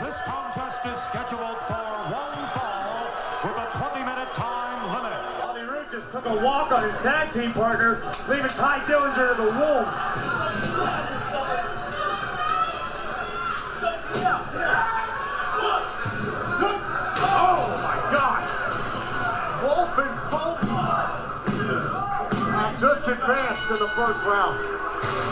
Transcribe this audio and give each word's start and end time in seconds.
This 0.00 0.18
contest 0.22 0.86
is 0.86 0.98
scheduled 0.98 1.58
for 1.68 1.84
one 2.08 2.48
fall 2.56 3.04
with 3.44 3.52
a 3.52 3.66
20-minute 3.68 4.32
time 4.32 4.94
limit. 4.94 5.12
Bobby 5.42 5.60
Roode 5.60 5.90
just 5.90 6.10
took 6.10 6.24
a 6.24 6.36
walk 6.42 6.72
on 6.72 6.84
his 6.84 6.96
tag 6.98 7.34
team 7.34 7.52
partner, 7.52 8.00
leaving 8.26 8.50
Tye 8.50 8.80
Dillinger 8.86 9.36
to 9.36 9.42
the 9.42 9.50
Wolves. 9.50 10.00
Oh 17.22 17.60
my 17.82 17.96
God! 18.10 18.42
Wolfe 19.62 19.98
and 19.98 20.16
Fulton 20.30 20.76
have 22.56 22.80
just 22.80 23.06
advanced 23.06 23.70
in 23.70 23.76
the 23.76 23.88
first 23.88 24.24
round. 24.24 25.29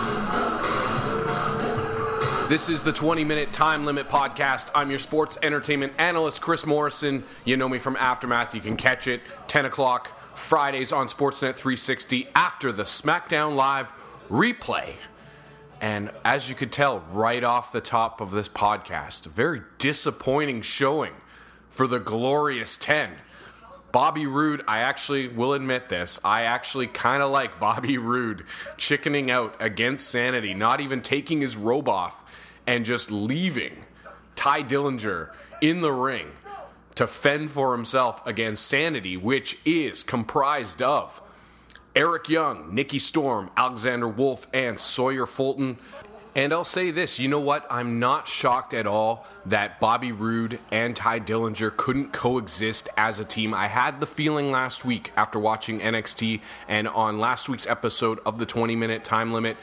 This 2.49 2.71
is 2.71 2.83
the 2.83 2.95
20 2.95 3.25
minute 3.25 3.53
time 3.53 3.85
limit 3.85 4.09
podcast. 4.09 4.71
I'm 4.75 4.89
your 4.89 4.99
sports 4.99 5.37
entertainment 5.43 5.93
analyst, 5.99 6.41
Chris 6.41 6.65
Morrison. 6.65 7.25
You 7.45 7.59
know 7.59 7.69
me 7.69 7.79
from 7.79 7.95
Aftermath. 7.97 8.55
You 8.55 8.63
can 8.63 8.75
catch 8.75 9.07
it 9.07 9.21
10 9.49 9.67
o'clock 9.67 10.19
Fridays 10.35 10.91
on 10.91 11.09
Sportsnet 11.09 11.57
360 11.57 12.27
after 12.35 12.73
the 12.73 12.85
SmackDown 12.85 13.55
Live 13.55 13.93
replay. 14.31 14.95
And 15.83 16.11
as 16.25 16.49
you 16.49 16.55
could 16.55 16.73
tell 16.73 17.01
right 17.13 17.45
off 17.45 17.71
the 17.71 17.83
top 17.83 18.19
of 18.23 18.31
this 18.31 18.49
podcast, 18.49 19.27
a 19.27 19.29
very 19.29 19.61
disappointing 19.77 20.63
showing 20.63 21.13
for 21.69 21.87
the 21.87 21.99
Glorious 21.99 22.79
10. 22.79 23.11
Bobby 23.99 24.29
Roode, 24.29 24.63
I 24.69 24.79
actually 24.79 25.27
will 25.27 25.55
admit 25.55 25.89
this. 25.89 26.21
I 26.25 26.43
actually 26.43 26.87
kind 26.87 27.21
of 27.21 27.33
like 27.33 27.59
Bobby 27.59 27.99
Roode 27.99 28.45
chickening 28.77 29.29
out 29.29 29.57
against 29.59 30.09
Sanity, 30.09 30.55
not 30.55 30.81
even 30.81 31.03
taking 31.03 31.41
his 31.41 31.57
robe 31.57 31.89
off 31.89 32.23
and 32.65 32.85
just 32.85 33.11
leaving 33.11 33.73
Tye 34.37 34.63
Dillinger 34.63 35.31
in 35.61 35.81
the 35.81 35.91
ring 35.91 36.29
to 36.95 37.09
fend 37.09 37.51
for 37.51 37.73
himself 37.73 38.25
against 38.25 38.69
Sanity, 38.69 39.17
which 39.17 39.59
is 39.65 40.05
comprised 40.05 40.81
of 40.81 41.21
Eric 41.97 42.29
Young, 42.29 42.73
Nikki 42.73 43.01
Storm, 43.01 43.51
Alexander 43.57 44.07
Wolfe, 44.07 44.47
and 44.55 44.79
Sawyer 44.79 45.27
Fulton. 45.27 45.77
And 46.39 46.53
I'll 46.53 46.63
say 46.63 46.93
this, 46.93 47.19
you 47.19 47.27
know 47.27 47.41
what? 47.41 47.67
I'm 47.69 47.99
not 47.99 48.29
shocked 48.29 48.73
at 48.73 48.87
all 48.87 49.27
that 49.45 49.81
Bobby 49.81 50.13
Roode 50.13 50.61
and 50.71 50.95
Tye 50.95 51.19
Dillinger 51.19 51.77
couldn't 51.77 52.13
coexist 52.13 52.89
as 52.97 53.19
a 53.19 53.25
team. 53.25 53.53
I 53.53 53.67
had 53.67 53.99
the 53.99 54.07
feeling 54.07 54.53
last 54.53 54.85
week 54.85 55.11
after 55.17 55.37
watching 55.41 55.81
NXT 55.81 56.41
and 56.69 56.87
on 56.87 57.19
last 57.19 57.49
week's 57.49 57.67
episode 57.67 58.21
of 58.25 58.39
the 58.39 58.47
20 58.47 58.77
minute 58.77 59.03
time 59.03 59.33
limit. 59.33 59.57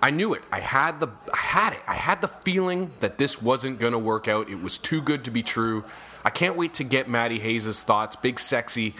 I 0.00 0.10
knew 0.12 0.32
it. 0.32 0.42
I 0.52 0.60
had 0.60 1.00
the 1.00 1.08
I 1.34 1.38
had 1.38 1.72
it. 1.72 1.80
I 1.88 1.94
had 1.94 2.20
the 2.20 2.28
feeling 2.28 2.92
that 3.00 3.18
this 3.18 3.42
wasn't 3.42 3.80
going 3.80 3.92
to 3.92 3.98
work 3.98 4.28
out. 4.28 4.48
It 4.48 4.62
was 4.62 4.78
too 4.78 5.02
good 5.02 5.24
to 5.24 5.32
be 5.32 5.42
true. 5.42 5.82
I 6.24 6.30
can't 6.30 6.54
wait 6.54 6.72
to 6.74 6.84
get 6.84 7.08
Maddie 7.08 7.40
Hayes' 7.40 7.82
thoughts, 7.82 8.14
big 8.14 8.38
sexy 8.38 8.94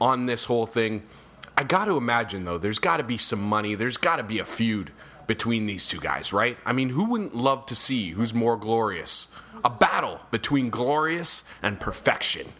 on 0.00 0.26
this 0.26 0.46
whole 0.46 0.66
thing. 0.66 1.04
I 1.56 1.62
got 1.62 1.84
to 1.84 1.96
imagine 1.96 2.44
though, 2.44 2.58
there's 2.58 2.80
got 2.80 2.96
to 2.96 3.04
be 3.04 3.18
some 3.18 3.40
money. 3.40 3.76
There's 3.76 3.98
got 3.98 4.16
to 4.16 4.24
be 4.24 4.40
a 4.40 4.44
feud 4.44 4.90
between 5.26 5.66
these 5.66 5.86
two 5.88 5.98
guys, 5.98 6.32
right? 6.32 6.58
I 6.64 6.72
mean, 6.72 6.90
who 6.90 7.04
wouldn't 7.04 7.34
love 7.34 7.66
to 7.66 7.74
see 7.74 8.10
who's 8.10 8.32
more 8.32 8.56
glorious? 8.56 9.28
A 9.64 9.70
battle 9.70 10.20
between 10.30 10.70
glorious 10.70 11.44
and 11.62 11.80
perfection. 11.80 12.52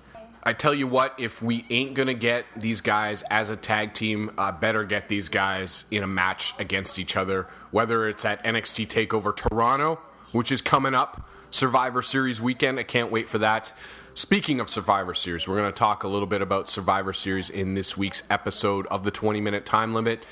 I 0.43 0.53
tell 0.53 0.73
you 0.75 0.87
what, 0.87 1.15
if 1.19 1.43
we 1.43 1.65
ain't 1.71 1.95
gonna 1.95 2.15
get 2.15 2.47
these 2.57 2.81
guys 2.81 3.23
as 3.23 3.51
a 3.51 3.57
tag 3.57 3.95
team, 3.95 4.31
uh, 4.39 4.53
better 4.53 4.85
get 4.85 5.09
these 5.09 5.29
guys 5.29 5.85
in 5.91 6.03
a 6.03 6.07
match 6.07 6.55
against 6.59 6.99
each 6.99 7.17
other. 7.17 7.49
Whether 7.73 8.09
it's 8.09 8.25
at 8.25 8.43
NXT 8.45 8.87
Takeover 8.87 9.35
Toronto, 9.35 9.99
which 10.33 10.53
is 10.53 10.63
coming 10.63 10.95
up, 10.95 11.29
Survivor 11.51 12.03
Series 12.03 12.41
weekend. 12.41 12.79
I 12.79 12.83
can't 12.83 13.11
wait 13.11 13.29
for 13.29 13.39
that. 13.39 13.73
Speaking 14.15 14.61
of 14.61 14.71
Survivor 14.71 15.15
Series, 15.15 15.47
we're 15.47 15.57
to 15.61 15.73
talk 15.73 16.03
a 16.03 16.09
little 16.09 16.27
bit 16.27 16.41
about 16.41 16.69
Survivor 16.69 17.13
Series 17.13 17.51
in 17.51 17.75
this 17.75 17.97
week's 17.97 18.23
episode 18.31 18.87
of 18.87 19.05
the 19.05 19.11
20 19.11 19.41
minute 19.41 19.67
time 19.67 19.95
limit. 19.95 20.25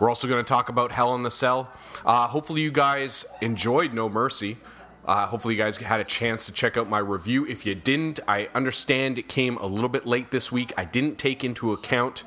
We're 0.00 0.08
also 0.08 0.28
going 0.28 0.44
to 0.44 0.48
talk 0.48 0.68
about 0.68 0.92
Hell 0.92 1.14
in 1.14 1.22
the 1.22 1.30
Cell. 1.30 1.70
Uh, 2.04 2.28
hopefully, 2.28 2.60
you 2.62 2.70
guys 2.70 3.26
enjoyed 3.40 3.92
No 3.92 4.08
Mercy. 4.08 4.58
Uh, 5.04 5.26
hopefully, 5.26 5.54
you 5.54 5.58
guys 5.58 5.76
had 5.78 6.00
a 6.00 6.04
chance 6.04 6.46
to 6.46 6.52
check 6.52 6.76
out 6.76 6.88
my 6.88 6.98
review. 6.98 7.44
If 7.46 7.66
you 7.66 7.74
didn't, 7.74 8.20
I 8.28 8.48
understand 8.54 9.18
it 9.18 9.28
came 9.28 9.56
a 9.56 9.66
little 9.66 9.88
bit 9.88 10.06
late 10.06 10.30
this 10.30 10.52
week. 10.52 10.72
I 10.76 10.84
didn't 10.84 11.16
take 11.16 11.42
into 11.42 11.72
account 11.72 12.24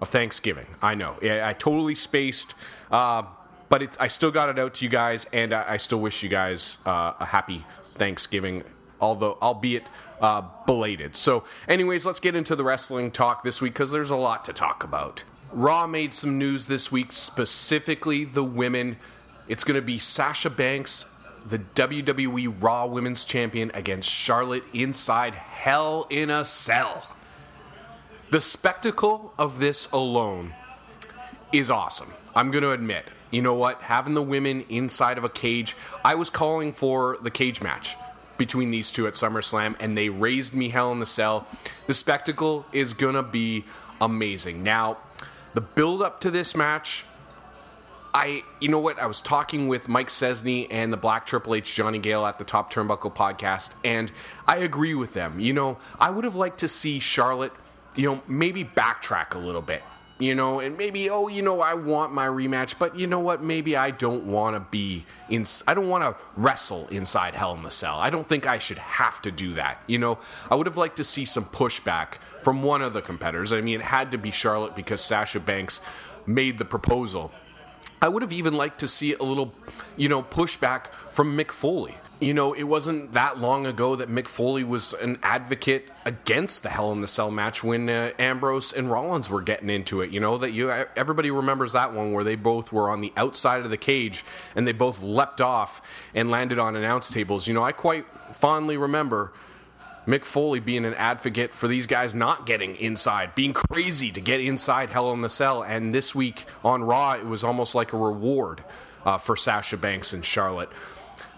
of 0.00 0.10
Thanksgiving. 0.10 0.66
I 0.82 0.94
know. 0.94 1.16
I, 1.22 1.50
I 1.50 1.52
totally 1.54 1.94
spaced, 1.94 2.54
uh, 2.90 3.22
but 3.68 3.82
it's, 3.82 3.96
I 3.98 4.08
still 4.08 4.30
got 4.30 4.50
it 4.50 4.58
out 4.58 4.74
to 4.74 4.84
you 4.84 4.90
guys, 4.90 5.26
and 5.32 5.54
I, 5.54 5.74
I 5.74 5.76
still 5.78 6.00
wish 6.00 6.22
you 6.22 6.28
guys 6.28 6.78
uh, 6.84 7.14
a 7.18 7.26
happy 7.26 7.64
Thanksgiving, 7.94 8.64
although 9.00 9.38
albeit 9.40 9.88
uh, 10.20 10.42
belated. 10.66 11.16
So, 11.16 11.44
anyways, 11.68 12.04
let's 12.04 12.20
get 12.20 12.36
into 12.36 12.54
the 12.54 12.64
wrestling 12.64 13.10
talk 13.10 13.44
this 13.44 13.62
week 13.62 13.72
because 13.72 13.92
there's 13.92 14.10
a 14.10 14.16
lot 14.16 14.44
to 14.44 14.52
talk 14.52 14.84
about. 14.84 15.24
Raw 15.54 15.86
made 15.86 16.12
some 16.12 16.36
news 16.36 16.66
this 16.66 16.90
week, 16.90 17.12
specifically 17.12 18.24
the 18.24 18.42
women. 18.42 18.96
It's 19.46 19.62
going 19.62 19.76
to 19.80 19.86
be 19.86 20.00
Sasha 20.00 20.50
Banks, 20.50 21.06
the 21.46 21.60
WWE 21.60 22.60
Raw 22.60 22.86
Women's 22.86 23.24
Champion, 23.24 23.70
against 23.72 24.10
Charlotte 24.10 24.64
inside 24.72 25.34
Hell 25.34 26.08
in 26.10 26.28
a 26.28 26.44
Cell. 26.44 27.06
The 28.30 28.40
spectacle 28.40 29.32
of 29.38 29.60
this 29.60 29.88
alone 29.92 30.54
is 31.52 31.70
awesome. 31.70 32.12
I'm 32.34 32.50
going 32.50 32.64
to 32.64 32.72
admit. 32.72 33.04
You 33.30 33.40
know 33.40 33.54
what? 33.54 33.80
Having 33.82 34.14
the 34.14 34.22
women 34.22 34.64
inside 34.68 35.18
of 35.18 35.24
a 35.24 35.28
cage, 35.28 35.76
I 36.04 36.16
was 36.16 36.30
calling 36.30 36.72
for 36.72 37.16
the 37.22 37.30
cage 37.30 37.62
match 37.62 37.94
between 38.38 38.72
these 38.72 38.90
two 38.90 39.06
at 39.06 39.14
SummerSlam, 39.14 39.76
and 39.78 39.96
they 39.96 40.08
raised 40.08 40.52
me 40.52 40.70
hell 40.70 40.90
in 40.90 40.98
the 40.98 41.06
cell. 41.06 41.46
The 41.86 41.94
spectacle 41.94 42.66
is 42.72 42.92
going 42.92 43.14
to 43.14 43.22
be 43.22 43.64
amazing. 44.00 44.64
Now, 44.64 44.96
the 45.54 45.60
build 45.60 46.02
up 46.02 46.20
to 46.20 46.30
this 46.30 46.56
match, 46.56 47.04
I, 48.12 48.42
you 48.60 48.68
know 48.68 48.78
what? 48.78 48.98
I 49.00 49.06
was 49.06 49.20
talking 49.20 49.66
with 49.66 49.88
Mike 49.88 50.08
Cesney 50.08 50.68
and 50.70 50.92
the 50.92 50.96
Black 50.96 51.26
Triple 51.26 51.54
H 51.54 51.74
Johnny 51.74 51.98
Gale 51.98 52.26
at 52.26 52.38
the 52.38 52.44
Top 52.44 52.72
Turnbuckle 52.72 53.14
podcast, 53.14 53.70
and 53.84 54.12
I 54.46 54.58
agree 54.58 54.94
with 54.94 55.14
them. 55.14 55.40
You 55.40 55.52
know, 55.52 55.78
I 55.98 56.10
would 56.10 56.24
have 56.24 56.36
liked 56.36 56.58
to 56.58 56.68
see 56.68 57.00
Charlotte, 57.00 57.52
you 57.96 58.08
know, 58.08 58.22
maybe 58.28 58.64
backtrack 58.64 59.34
a 59.34 59.38
little 59.38 59.62
bit. 59.62 59.82
You 60.24 60.34
know, 60.34 60.58
and 60.58 60.78
maybe, 60.78 61.10
oh, 61.10 61.28
you 61.28 61.42
know, 61.42 61.60
I 61.60 61.74
want 61.74 62.14
my 62.14 62.26
rematch, 62.26 62.78
but 62.78 62.98
you 62.98 63.06
know 63.06 63.20
what? 63.20 63.42
Maybe 63.42 63.76
I 63.76 63.90
don't 63.90 64.24
want 64.24 64.56
to 64.56 64.60
be 64.60 65.04
in, 65.28 65.44
I 65.68 65.74
don't 65.74 65.90
want 65.90 66.02
to 66.02 66.16
wrestle 66.34 66.88
inside 66.88 67.34
Hell 67.34 67.54
in 67.54 67.62
the 67.62 67.70
Cell. 67.70 67.98
I 67.98 68.08
don't 68.08 68.26
think 68.26 68.46
I 68.46 68.58
should 68.58 68.78
have 68.78 69.20
to 69.20 69.30
do 69.30 69.52
that. 69.52 69.82
You 69.86 69.98
know, 69.98 70.18
I 70.50 70.54
would 70.54 70.66
have 70.66 70.78
liked 70.78 70.96
to 70.96 71.04
see 71.04 71.26
some 71.26 71.44
pushback 71.44 72.14
from 72.40 72.62
one 72.62 72.80
of 72.80 72.94
the 72.94 73.02
competitors. 73.02 73.52
I 73.52 73.60
mean, 73.60 73.80
it 73.80 73.84
had 73.84 74.10
to 74.12 74.16
be 74.16 74.30
Charlotte 74.30 74.74
because 74.74 75.02
Sasha 75.02 75.40
Banks 75.40 75.82
made 76.26 76.56
the 76.56 76.64
proposal. 76.64 77.30
I 78.00 78.08
would 78.08 78.22
have 78.22 78.32
even 78.32 78.54
liked 78.54 78.80
to 78.80 78.88
see 78.88 79.12
a 79.12 79.22
little, 79.22 79.52
you 79.94 80.08
know, 80.08 80.22
pushback 80.22 80.86
from 81.10 81.36
Mick 81.36 81.50
Foley. 81.50 81.96
You 82.20 82.32
know, 82.32 82.52
it 82.52 82.62
wasn't 82.64 83.12
that 83.12 83.38
long 83.38 83.66
ago 83.66 83.96
that 83.96 84.08
Mick 84.08 84.28
Foley 84.28 84.62
was 84.62 84.92
an 84.94 85.18
advocate 85.22 85.88
against 86.04 86.62
the 86.62 86.68
Hell 86.70 86.92
in 86.92 87.00
the 87.00 87.08
Cell 87.08 87.30
match 87.30 87.64
when 87.64 87.88
uh, 87.88 88.12
Ambrose 88.18 88.72
and 88.72 88.90
Rollins 88.90 89.28
were 89.28 89.42
getting 89.42 89.68
into 89.68 90.00
it. 90.00 90.10
You 90.10 90.20
know 90.20 90.38
that 90.38 90.52
you 90.52 90.70
everybody 90.70 91.30
remembers 91.30 91.72
that 91.72 91.92
one 91.92 92.12
where 92.12 92.22
they 92.22 92.36
both 92.36 92.72
were 92.72 92.88
on 92.88 93.00
the 93.00 93.12
outside 93.16 93.62
of 93.62 93.70
the 93.70 93.76
cage 93.76 94.24
and 94.54 94.66
they 94.66 94.72
both 94.72 95.02
leapt 95.02 95.40
off 95.40 95.82
and 96.14 96.30
landed 96.30 96.58
on 96.58 96.76
announce 96.76 97.10
tables. 97.10 97.48
You 97.48 97.54
know, 97.54 97.64
I 97.64 97.72
quite 97.72 98.06
fondly 98.32 98.76
remember 98.76 99.32
Mick 100.06 100.24
Foley 100.24 100.60
being 100.60 100.84
an 100.84 100.94
advocate 100.94 101.54
for 101.54 101.66
these 101.66 101.86
guys 101.86 102.14
not 102.14 102.46
getting 102.46 102.76
inside, 102.76 103.34
being 103.34 103.52
crazy 103.52 104.12
to 104.12 104.20
get 104.20 104.40
inside 104.40 104.90
Hell 104.90 105.12
in 105.12 105.22
the 105.22 105.28
Cell. 105.28 105.62
And 105.62 105.92
this 105.92 106.14
week 106.14 106.44
on 106.62 106.84
Raw, 106.84 107.14
it 107.14 107.26
was 107.26 107.42
almost 107.42 107.74
like 107.74 107.92
a 107.92 107.96
reward 107.96 108.62
uh, 109.04 109.18
for 109.18 109.36
Sasha 109.36 109.76
Banks 109.76 110.12
and 110.12 110.24
Charlotte. 110.24 110.70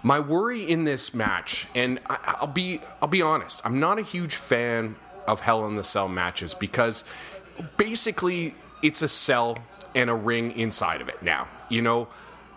My 0.03 0.21
worry 0.21 0.63
in 0.63 0.85
this 0.85 1.15
match, 1.15 1.67
and 1.75 1.99
I, 2.07 2.37
will 2.41 2.49
be 2.49 2.81
I'll 3.01 3.09
be 3.09 3.23
honest, 3.23 3.61
I'm 3.65 3.81
not 3.81 3.99
a 3.99 4.03
huge 4.03 4.37
fan 4.37 4.97
of 5.27 5.41
Hell 5.41 5.67
in 5.67 5.77
the 5.77 5.85
Cell 5.85 6.09
matches 6.09 6.55
because 6.55 7.05
basically 7.77 8.55
it's 8.83 9.03
a 9.03 9.09
cell 9.09 9.59
and 9.95 10.11
a 10.11 10.15
ring 10.15 10.53
inside 10.53 11.01
of 11.01 11.09
it 11.09 11.23
now. 11.23 11.49
You 11.69 11.83
know, 11.83 12.09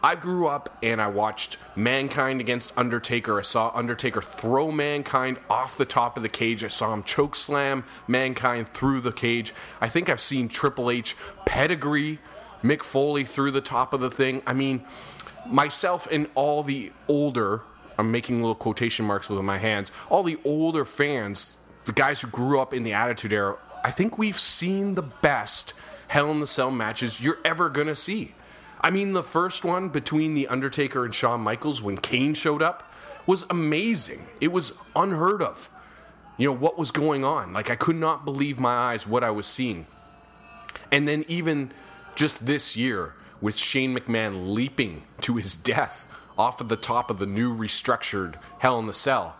I 0.01 0.15
grew 0.15 0.47
up 0.47 0.77
and 0.81 1.01
I 1.01 1.07
watched 1.07 1.57
Mankind 1.75 2.39
against 2.39 2.71
Undertaker. 2.77 3.39
I 3.39 3.41
saw 3.41 3.71
Undertaker 3.73 4.21
throw 4.21 4.71
Mankind 4.71 5.39
off 5.49 5.77
the 5.77 5.85
top 5.85 6.15
of 6.15 6.23
the 6.23 6.29
cage. 6.29 6.63
I 6.63 6.69
saw 6.69 6.93
him 6.93 7.03
choke 7.03 7.35
slam 7.35 7.83
Mankind 8.07 8.69
through 8.69 9.01
the 9.01 9.11
cage. 9.11 9.53
I 9.81 9.89
think 9.89 10.09
I've 10.09 10.21
seen 10.21 10.47
Triple 10.47 10.89
H 10.89 11.15
pedigree 11.45 12.19
Mick 12.63 12.83
Foley 12.83 13.23
through 13.23 13.51
the 13.51 13.61
top 13.61 13.93
of 13.93 13.99
the 13.99 14.11
thing. 14.11 14.41
I 14.45 14.53
mean, 14.53 14.83
myself 15.51 16.07
and 16.11 16.27
all 16.35 16.63
the 16.63 16.91
older, 17.07 17.61
I'm 17.97 18.11
making 18.11 18.37
little 18.37 18.55
quotation 18.55 19.05
marks 19.05 19.29
with 19.29 19.41
my 19.43 19.57
hands, 19.57 19.91
all 20.09 20.23
the 20.23 20.37
older 20.43 20.85
fans, 20.85 21.57
the 21.85 21.91
guys 21.91 22.21
who 22.21 22.27
grew 22.27 22.59
up 22.59 22.73
in 22.73 22.83
the 22.83 22.93
Attitude 22.93 23.33
Era, 23.33 23.57
I 23.83 23.91
think 23.91 24.17
we've 24.17 24.39
seen 24.39 24.95
the 24.95 25.01
best 25.01 25.73
Hell 26.09 26.31
in 26.31 26.39
the 26.39 26.47
Cell 26.47 26.71
matches 26.71 27.21
you're 27.21 27.37
ever 27.45 27.69
going 27.69 27.87
to 27.87 27.95
see. 27.95 28.33
I 28.81 28.89
mean, 28.89 29.11
the 29.11 29.23
first 29.23 29.63
one 29.63 29.89
between 29.89 30.33
The 30.33 30.47
Undertaker 30.47 31.05
and 31.05 31.13
Shawn 31.13 31.41
Michaels 31.41 31.81
when 31.81 31.97
Kane 31.97 32.33
showed 32.33 32.61
up 32.61 32.91
was 33.27 33.45
amazing. 33.49 34.25
It 34.41 34.51
was 34.51 34.73
unheard 34.95 35.41
of. 35.41 35.69
You 36.37 36.47
know, 36.47 36.55
what 36.55 36.77
was 36.77 36.91
going 36.91 37.23
on? 37.23 37.53
Like, 37.53 37.69
I 37.69 37.75
could 37.75 37.97
not 37.97 38.25
believe 38.25 38.59
my 38.59 38.73
eyes 38.73 39.05
what 39.05 39.23
I 39.23 39.29
was 39.29 39.45
seeing. 39.45 39.85
And 40.91 41.07
then, 41.07 41.25
even 41.27 41.71
just 42.15 42.45
this 42.45 42.75
year, 42.75 43.13
with 43.41 43.57
Shane 43.57 43.97
McMahon 43.97 44.53
leaping 44.53 45.03
to 45.21 45.35
his 45.35 45.55
death 45.55 46.07
off 46.37 46.61
of 46.61 46.69
the 46.69 46.75
top 46.75 47.09
of 47.09 47.19
the 47.19 47.25
new 47.25 47.55
restructured 47.55 48.35
Hell 48.59 48.79
in 48.79 48.87
the 48.87 48.93
Cell. 48.93 49.35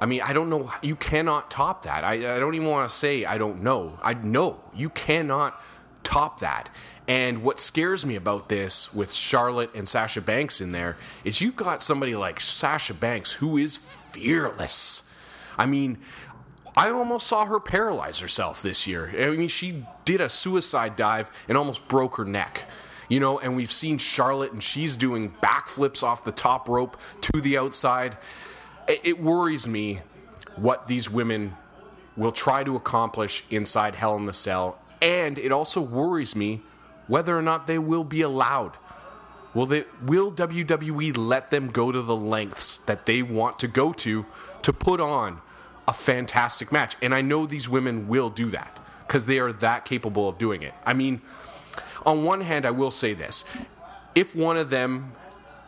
I 0.00 0.06
mean, 0.06 0.20
I 0.22 0.32
don't 0.32 0.50
know. 0.50 0.72
You 0.82 0.96
cannot 0.96 1.50
top 1.50 1.84
that. 1.84 2.04
I, 2.04 2.36
I 2.36 2.40
don't 2.40 2.54
even 2.54 2.68
want 2.68 2.90
to 2.90 2.94
say 2.94 3.24
I 3.24 3.38
don't 3.38 3.62
know. 3.62 3.98
I 4.02 4.14
know. 4.14 4.60
You 4.74 4.90
cannot 4.90 5.60
top 6.02 6.40
that. 6.40 6.68
And 7.06 7.42
what 7.42 7.60
scares 7.60 8.04
me 8.04 8.16
about 8.16 8.48
this 8.48 8.92
with 8.94 9.12
Charlotte 9.12 9.70
and 9.74 9.88
Sasha 9.88 10.20
Banks 10.20 10.60
in 10.60 10.72
there 10.72 10.96
is 11.22 11.40
you've 11.40 11.56
got 11.56 11.82
somebody 11.82 12.16
like 12.16 12.40
Sasha 12.40 12.94
Banks 12.94 13.32
who 13.32 13.56
is 13.56 13.76
fearless. 13.76 15.02
I 15.58 15.66
mean, 15.66 15.98
I 16.76 16.90
almost 16.90 17.26
saw 17.26 17.44
her 17.44 17.60
paralyze 17.60 18.20
herself 18.20 18.62
this 18.62 18.86
year. 18.86 19.14
I 19.18 19.36
mean, 19.36 19.48
she 19.48 19.84
did 20.04 20.20
a 20.20 20.28
suicide 20.28 20.96
dive 20.96 21.30
and 21.48 21.56
almost 21.56 21.86
broke 21.88 22.16
her 22.16 22.24
neck. 22.24 22.64
You 23.08 23.20
know, 23.20 23.38
and 23.38 23.56
we've 23.56 23.72
seen 23.72 23.98
Charlotte 23.98 24.52
and 24.52 24.62
she's 24.62 24.96
doing 24.96 25.34
backflips 25.42 26.02
off 26.02 26.24
the 26.24 26.32
top 26.32 26.68
rope 26.68 26.96
to 27.22 27.40
the 27.40 27.58
outside. 27.58 28.16
It 28.88 29.20
worries 29.20 29.68
me 29.68 30.00
what 30.56 30.88
these 30.88 31.10
women 31.10 31.56
will 32.16 32.32
try 32.32 32.64
to 32.64 32.76
accomplish 32.76 33.44
inside 33.50 33.96
Hell 33.96 34.16
in 34.16 34.26
the 34.26 34.32
Cell. 34.32 34.78
And 35.02 35.38
it 35.38 35.52
also 35.52 35.80
worries 35.80 36.34
me 36.34 36.62
whether 37.06 37.36
or 37.36 37.42
not 37.42 37.66
they 37.66 37.78
will 37.78 38.04
be 38.04 38.22
allowed. 38.22 38.76
Will 39.52 39.66
they 39.66 39.84
will 40.02 40.32
WWE 40.32 41.16
let 41.16 41.50
them 41.50 41.68
go 41.68 41.92
to 41.92 42.02
the 42.02 42.16
lengths 42.16 42.78
that 42.78 43.06
they 43.06 43.22
want 43.22 43.58
to 43.60 43.68
go 43.68 43.92
to 43.92 44.26
to 44.62 44.72
put 44.72 45.00
on 45.00 45.40
a 45.86 45.92
fantastic 45.92 46.72
match? 46.72 46.96
And 47.00 47.14
I 47.14 47.22
know 47.22 47.46
these 47.46 47.68
women 47.68 48.08
will 48.08 48.30
do 48.30 48.50
that 48.50 48.78
because 49.06 49.26
they 49.26 49.38
are 49.38 49.52
that 49.52 49.84
capable 49.84 50.28
of 50.28 50.38
doing 50.38 50.62
it. 50.62 50.74
I 50.84 50.92
mean, 50.92 51.20
on 52.06 52.24
one 52.24 52.42
hand, 52.42 52.66
I 52.66 52.70
will 52.70 52.90
say 52.90 53.14
this: 53.14 53.44
if 54.14 54.34
one 54.34 54.56
of 54.56 54.70
them 54.70 55.12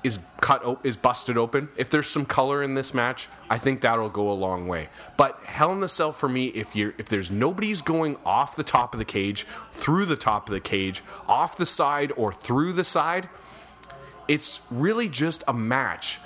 is 0.04 0.18
cut 0.40 0.80
is 0.84 0.96
busted 0.96 1.36
open, 1.36 1.68
if 1.76 1.90
there's 1.90 2.08
some 2.08 2.24
color 2.24 2.62
in 2.62 2.74
this 2.74 2.94
match, 2.94 3.28
I 3.50 3.58
think 3.58 3.80
that'll 3.80 4.08
go 4.08 4.30
a 4.30 4.34
long 4.34 4.68
way. 4.68 4.88
But 5.16 5.40
Hell 5.44 5.72
in 5.72 5.80
the 5.80 5.88
Cell 5.88 6.12
for 6.12 6.28
me, 6.28 6.46
if 6.48 6.76
you 6.76 6.94
if 6.98 7.08
there's 7.08 7.30
nobody's 7.30 7.80
going 7.80 8.16
off 8.24 8.54
the 8.54 8.62
top 8.62 8.94
of 8.94 8.98
the 8.98 9.04
cage, 9.04 9.46
through 9.72 10.06
the 10.06 10.16
top 10.16 10.48
of 10.48 10.54
the 10.54 10.60
cage, 10.60 11.02
off 11.26 11.56
the 11.56 11.66
side 11.66 12.12
or 12.16 12.32
through 12.32 12.72
the 12.72 12.84
side, 12.84 13.28
it's 14.28 14.60
really 14.70 15.08
just 15.08 15.42
a 15.48 15.52
match 15.52 16.20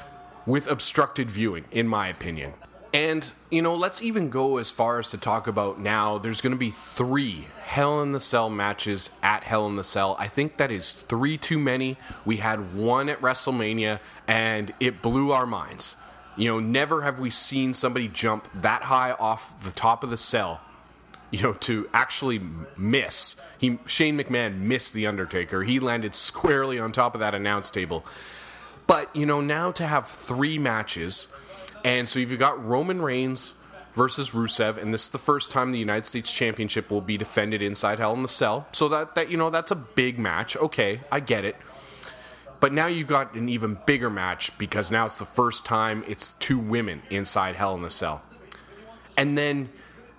with 0.47 0.71
obstructed 0.71 1.31
viewing, 1.31 1.65
in 1.71 1.87
my 1.87 2.09
opinion. 2.09 2.53
And, 2.93 3.33
you 3.51 3.63
know, 3.63 3.75
let's 3.75 4.03
even 4.03 4.31
go 4.31 4.57
as 4.57 4.71
far 4.71 4.99
as 4.99 5.11
to 5.11 5.19
talk 5.19 5.47
about 5.47 5.79
now 5.79 6.19
there's 6.19 6.41
going 6.41 6.53
to 6.53 6.59
be 6.59 6.71
three 6.71 7.47
Hell 7.63 8.03
in 8.03 8.11
the 8.11 8.19
Cell 8.19 8.51
matches 8.51 9.13
at 9.23 9.45
Hell 9.45 9.69
in 9.69 9.77
the 9.77 9.85
Cell. 9.85 10.17
I 10.19 10.27
think 10.27 10.57
that 10.57 10.73
is 10.73 10.93
three 10.93 11.39
too 11.39 11.59
many. 11.59 11.97
We 12.25 12.39
had 12.39 12.75
one 12.75 13.09
at 13.09 13.21
WrestleMania 13.21 14.01
and 14.27 14.75
it 14.81 15.03
blew 15.03 15.31
our 15.31 15.47
minds. 15.47 15.97
You 16.37 16.49
know, 16.49 16.59
never 16.59 17.03
have 17.03 17.21
we 17.21 17.31
seen 17.31 17.73
somebody 17.75 18.09
jump 18.09 18.49
that 18.55 18.85
high 18.85 19.13
off 19.13 19.63
the 19.63 19.71
top 19.71 20.03
of 20.03 20.11
the 20.11 20.17
cell, 20.17 20.61
you 21.31 21.43
know, 21.43 21.53
to 21.53 21.89
actually 21.95 22.41
miss. 22.77 23.41
He 23.57 23.79
Shane 23.87 24.19
McMahon 24.19 24.59
missed 24.59 24.93
the 24.93 25.07
Undertaker. 25.07 25.63
He 25.63 25.79
landed 25.79 26.17
squarely 26.17 26.81
on 26.81 26.91
top 26.91 27.15
of 27.15 27.21
that 27.21 27.37
announce 27.37 27.71
table. 27.71 28.05
But, 28.89 29.15
you 29.15 29.27
know, 29.27 29.41
now 29.41 29.71
to 29.71 29.87
have 29.87 30.09
three 30.09 30.59
matches 30.59 31.29
and 31.85 32.09
so 32.09 32.19
you've 32.19 32.39
got 32.39 32.65
Roman 32.65 33.03
Reigns 33.03 33.55
versus 33.95 34.31
Rusev, 34.31 34.77
and 34.79 34.95
this 34.95 35.05
is 35.05 35.09
the 35.11 35.19
first 35.19 35.51
time 35.51 35.73
the 35.73 35.79
United 35.79 36.07
States 36.07 36.33
Championship 36.33 36.91
will 36.91 37.01
be 37.01 37.17
defended 37.17 37.63
inside 37.63 37.99
Hell 37.99 38.15
in 38.15 38.23
the 38.23 38.29
Cell. 38.29 38.67
So 38.73 38.89
that 38.89 39.15
that 39.15 39.31
you 39.31 39.37
know 39.37 39.51
that's 39.51 39.71
a 39.71 39.77
big 39.77 40.19
match. 40.19 40.57
Okay, 40.57 41.01
I 41.11 41.21
get 41.21 41.45
it. 41.45 41.57
But 42.61 42.75
now 42.75 42.87
you've 42.87 43.09
got 43.09 43.35
an 43.35 43.49
even 43.49 43.79
bigger 43.87 44.11
match 44.11 44.57
because 44.59 44.91
now 44.91 45.07
it's 45.07 45.17
the 45.17 45.25
first 45.25 45.65
time 45.65 46.05
it's 46.07 46.33
two 46.33 46.59
women 46.59 47.03
inside 47.09 47.57
Hell 47.57 47.75
in 47.75 47.83
the 47.83 47.91
Cell. 47.91 48.21
And 49.17 49.37
then 49.37 49.71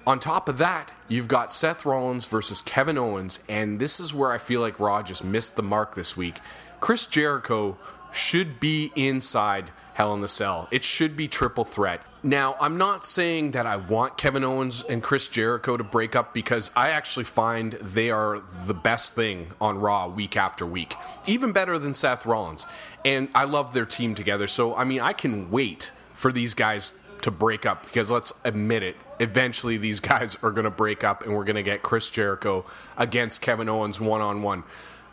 on 0.07 0.19
top 0.19 0.49
of 0.49 0.57
that, 0.57 0.91
you've 1.07 1.27
got 1.27 1.51
Seth 1.51 1.85
Rollins 1.85 2.25
versus 2.25 2.61
Kevin 2.61 2.97
Owens, 2.97 3.43
and 3.47 3.79
this 3.79 3.99
is 3.99 4.13
where 4.13 4.31
I 4.31 4.39
feel 4.39 4.59
like 4.59 4.79
Raw 4.79 5.03
just 5.03 5.23
missed 5.23 5.55
the 5.55 5.63
mark 5.63 5.93
this 5.93 6.17
week. 6.17 6.39
Chris 6.79 7.05
Jericho 7.05 7.77
should 8.11 8.59
be 8.59 8.91
inside 8.95 9.71
Hell 9.93 10.13
in 10.13 10.21
the 10.21 10.27
Cell. 10.27 10.67
It 10.71 10.83
should 10.83 11.15
be 11.15 11.27
triple 11.27 11.63
threat. 11.63 12.01
Now, 12.23 12.55
I'm 12.59 12.77
not 12.77 13.03
saying 13.03 13.51
that 13.51 13.65
I 13.65 13.77
want 13.77 14.17
Kevin 14.17 14.43
Owens 14.43 14.83
and 14.83 15.01
Chris 15.01 15.27
Jericho 15.27 15.75
to 15.75 15.83
break 15.83 16.15
up 16.15 16.33
because 16.33 16.69
I 16.75 16.89
actually 16.89 17.25
find 17.25 17.73
they 17.73 18.11
are 18.11 18.41
the 18.67 18.75
best 18.75 19.15
thing 19.15 19.53
on 19.59 19.79
Raw 19.79 20.07
week 20.07 20.37
after 20.37 20.65
week, 20.65 20.93
even 21.25 21.51
better 21.51 21.79
than 21.79 21.95
Seth 21.95 22.25
Rollins. 22.25 22.67
And 23.03 23.29
I 23.33 23.45
love 23.45 23.73
their 23.73 23.87
team 23.87 24.13
together. 24.13 24.47
So, 24.47 24.75
I 24.75 24.83
mean, 24.83 25.01
I 25.01 25.13
can 25.13 25.49
wait 25.49 25.91
for 26.13 26.31
these 26.31 26.53
guys 26.53 26.99
to 27.21 27.31
break 27.31 27.65
up 27.65 27.83
because 27.83 28.11
let's 28.11 28.33
admit 28.43 28.83
it, 28.83 28.95
eventually 29.19 29.77
these 29.77 29.99
guys 30.11 30.37
are 30.43 30.51
going 30.51 30.65
to 30.65 30.71
break 30.71 31.03
up 31.03 31.23
and 31.23 31.35
we're 31.35 31.43
going 31.43 31.55
to 31.55 31.63
get 31.63 31.81
Chris 31.81 32.09
Jericho 32.09 32.65
against 32.97 33.41
Kevin 33.41 33.69
Owens 33.69 33.99
one 33.99 34.21
on 34.21 34.41
one 34.43 34.63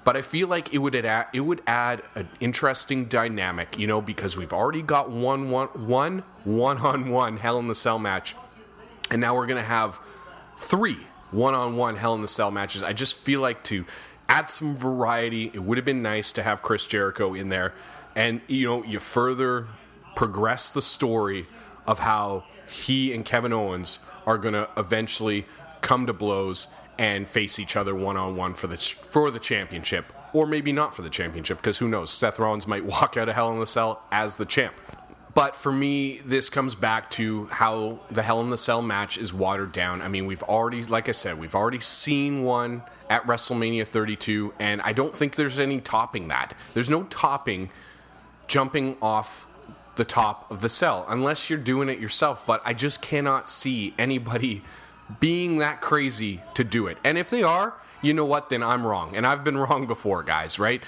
but 0.09 0.17
I 0.17 0.23
feel 0.23 0.49
like 0.49 0.73
it 0.73 0.79
would 0.79 0.95
add 0.95 1.27
it 1.35 1.41
would 1.41 1.61
add 1.67 2.01
an 2.15 2.31
interesting 2.41 3.05
dynamic, 3.05 3.79
you 3.79 3.87
know, 3.87 4.01
because 4.01 4.39
we've 4.39 4.55
already 4.55 4.81
got 4.81 5.11
one 5.11 5.51
one 5.51 5.69
one 5.87 6.23
one 6.45 6.79
on 6.79 7.11
one 7.11 7.37
Hell 7.37 7.59
in 7.59 7.69
the 7.69 7.75
Cell 7.75 7.99
match, 7.99 8.35
and 9.11 9.21
now 9.21 9.35
we're 9.35 9.45
gonna 9.45 9.63
have 9.63 10.01
three 10.57 10.97
one 11.31 11.53
on 11.53 11.77
one 11.77 11.97
Hell 11.97 12.15
in 12.15 12.23
the 12.23 12.27
Cell 12.27 12.51
matches. 12.51 12.83
I 12.83 12.95
just 12.95 13.19
feel 13.19 13.43
like 13.43 13.63
to 13.65 13.85
add 14.31 14.49
some 14.49 14.79
variety, 14.79 15.51
it 15.53 15.63
would 15.63 15.77
have 15.77 15.85
been 15.85 16.01
nice 16.01 16.33
to 16.33 16.43
have 16.43 16.63
Chris 16.63 16.87
Jericho 16.87 17.35
in 17.35 17.51
there, 17.51 17.75
and 18.17 18.41
you 18.47 18.67
know, 18.67 18.83
you 18.85 19.01
further 19.01 19.69
progress 20.17 20.73
the 20.73 20.81
story 20.81 21.45
of 21.87 21.99
how 21.99 22.45
he 22.67 23.13
and 23.13 23.27
Kevin 23.27 23.53
Owens 23.53 23.99
are 24.25 24.39
gonna 24.39 24.71
eventually 24.75 25.45
come 25.81 26.07
to 26.07 26.13
blows 26.13 26.69
and 26.99 27.29
face 27.29 27.59
each 27.59 27.77
other 27.77 27.95
one 27.95 28.17
on 28.17 28.37
one 28.37 28.55
for 28.55 28.67
the 28.67 28.77
for 28.77 29.31
the 29.31 29.39
championship, 29.39 30.13
or 30.33 30.47
maybe 30.47 30.73
not 30.73 30.95
for 30.95 31.03
the 31.03 31.11
championship, 31.11 31.59
because 31.59 31.79
who 31.79 31.89
knows? 31.89 32.11
Seth 32.11 32.39
Rollins 32.39 32.67
might 32.67 32.85
walk 32.85 33.17
out 33.17 33.29
of 33.29 33.35
Hell 33.35 33.53
in 33.53 33.61
the 33.61 33.67
Cell 33.67 34.03
as 34.11 34.37
the 34.37 34.45
champ. 34.47 34.75
But 35.35 35.55
for 35.55 35.71
me, 35.71 36.19
this 36.25 36.51
comes 36.51 36.75
back 36.75 37.11
to 37.11 37.47
how 37.47 38.01
the 38.11 38.23
Hell 38.23 38.41
in 38.41 38.51
the 38.51 38.59
Cell 38.59 38.83
match 38.83 39.17
is 39.17 39.33
watered 39.33 39.71
down. 39.71 40.03
I 40.03 40.09
mean, 40.09 40.27
we've 40.27 40.43
already, 40.43 40.83
like 40.83 41.09
I 41.09 41.13
said, 41.13 41.39
we've 41.39 41.55
already 41.55 41.79
seen 41.79 42.43
one 42.43 42.83
at 43.09 43.23
WrestleMania 43.23 43.87
32, 43.87 44.55
and 44.59 44.83
I 44.83 44.93
don't 44.93 45.15
think 45.15 45.37
there's 45.37 45.59
any 45.59 45.81
topping 45.81 46.27
that. 46.29 46.55
There's 46.75 46.91
no 46.91 47.05
topping 47.05 47.71
jumping 48.49 48.97
off 49.01 49.47
the 49.95 50.05
top 50.05 50.51
of 50.51 50.61
the 50.61 50.69
cell 50.69 51.05
unless 51.09 51.51
you're 51.51 51.59
doing 51.59 51.89
it 51.89 51.99
yourself. 52.01 52.45
But 52.47 52.63
I 52.65 52.73
just 52.73 53.03
cannot 53.03 53.49
see 53.49 53.95
anybody 53.99 54.63
being 55.21 55.59
that 55.59 55.81
crazy 55.81 56.43
to 56.55 56.65
do 56.65 56.87
it. 56.87 56.99
And 57.05 57.19
if 57.19 57.31
they 57.31 57.43
are, 57.43 57.75
you 58.03 58.15
know 58.15 58.25
what? 58.25 58.49
Then 58.49 58.63
I'm 58.63 58.87
wrong. 58.87 59.17
And 59.17 59.27
I've 59.27 59.45
been 59.45 59.59
wrong 59.59 59.87
before, 59.87 60.23
guys, 60.23 60.59
right? 60.59 60.83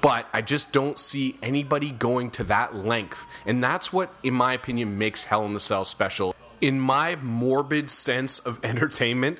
But 0.00 0.26
I 0.32 0.40
just 0.40 0.72
don't 0.72 0.98
see 0.98 1.36
anybody 1.42 1.90
going 1.90 2.30
to 2.32 2.44
that 2.44 2.74
length. 2.74 3.26
And 3.44 3.62
that's 3.62 3.92
what, 3.92 4.12
in 4.22 4.34
my 4.34 4.54
opinion, 4.54 4.98
makes 4.98 5.24
Hell 5.24 5.44
in 5.44 5.54
the 5.54 5.60
Cell 5.60 5.84
special. 5.84 6.34
In 6.60 6.80
my 6.80 7.16
morbid 7.16 7.90
sense 7.90 8.38
of 8.38 8.58
entertainment, 8.64 9.38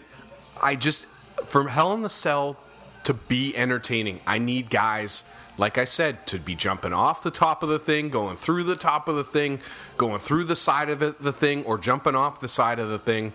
I 0.63 0.77
just, 0.77 1.07
from 1.47 1.69
Hell 1.69 1.95
in 1.95 2.03
the 2.03 2.11
Cell 2.11 2.59
to 3.05 3.15
be 3.15 3.57
entertaining, 3.57 4.21
I 4.27 4.39
need 4.39 4.69
guys 4.69 5.25
like 5.61 5.77
I 5.77 5.85
said, 5.85 6.27
to 6.29 6.39
be 6.39 6.55
jumping 6.55 6.95
off 6.95 7.23
the 7.23 7.31
top 7.31 7.63
of 7.63 7.69
the 7.69 7.79
thing, 7.79 8.09
going 8.09 8.39
through 8.39 8.65
the 8.65 8.77
top 8.77 9.09
of 9.09 9.17
the 9.17 9.25
thing, 9.25 9.61
going 9.99 10.19
through 10.19 10.45
the 10.45 10.57
side 10.57 10.89
of 10.89 11.03
it, 11.03 11.23
the 11.23 11.35
thing, 11.35 11.65
or 11.67 11.77
jumping 11.77 12.15
off 12.17 12.41
the 12.41 12.49
side 12.49 12.79
of 12.79 12.89
the 12.89 12.99
thing. 12.99 13.35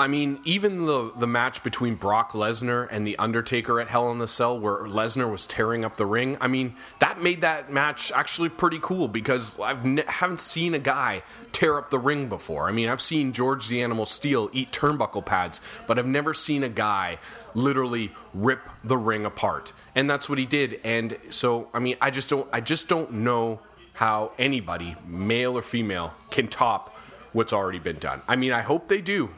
I 0.00 0.06
mean, 0.06 0.38
even 0.44 0.86
the 0.86 1.10
the 1.16 1.26
match 1.26 1.64
between 1.64 1.96
Brock 1.96 2.30
Lesnar 2.30 2.86
and 2.88 3.04
the 3.04 3.18
Undertaker 3.18 3.80
at 3.80 3.88
Hell 3.88 4.12
in 4.12 4.18
the 4.18 4.28
Cell, 4.28 4.56
where 4.56 4.84
Lesnar 4.84 5.28
was 5.28 5.44
tearing 5.44 5.84
up 5.84 5.96
the 5.96 6.06
ring. 6.06 6.38
I 6.40 6.46
mean, 6.46 6.76
that 7.00 7.20
made 7.20 7.40
that 7.40 7.72
match 7.72 8.12
actually 8.12 8.48
pretty 8.48 8.78
cool 8.80 9.08
because 9.08 9.58
I've 9.58 9.84
ne- 9.84 10.04
haven't 10.06 10.40
seen 10.40 10.72
a 10.72 10.78
guy 10.78 11.22
tear 11.50 11.76
up 11.76 11.90
the 11.90 11.98
ring 11.98 12.28
before. 12.28 12.68
I 12.68 12.72
mean, 12.72 12.88
I've 12.88 13.00
seen 13.00 13.32
George 13.32 13.66
the 13.66 13.82
Animal 13.82 14.06
Steele 14.06 14.48
eat 14.52 14.70
turnbuckle 14.70 15.26
pads, 15.26 15.60
but 15.88 15.98
I've 15.98 16.06
never 16.06 16.32
seen 16.32 16.62
a 16.62 16.68
guy 16.68 17.18
literally 17.52 18.12
rip 18.32 18.60
the 18.84 18.96
ring 18.96 19.26
apart, 19.26 19.72
and 19.96 20.08
that's 20.08 20.28
what 20.28 20.38
he 20.38 20.46
did. 20.46 20.80
And 20.84 21.18
so, 21.30 21.70
I 21.74 21.80
mean, 21.80 21.96
I 22.00 22.10
just 22.10 22.30
don't, 22.30 22.48
I 22.52 22.60
just 22.60 22.86
don't 22.86 23.14
know 23.14 23.58
how 23.94 24.30
anybody, 24.38 24.94
male 25.08 25.58
or 25.58 25.62
female, 25.62 26.14
can 26.30 26.46
top 26.46 26.96
what's 27.32 27.52
already 27.52 27.80
been 27.80 27.98
done. 27.98 28.22
I 28.28 28.36
mean, 28.36 28.52
I 28.52 28.60
hope 28.60 28.86
they 28.86 29.00
do 29.00 29.30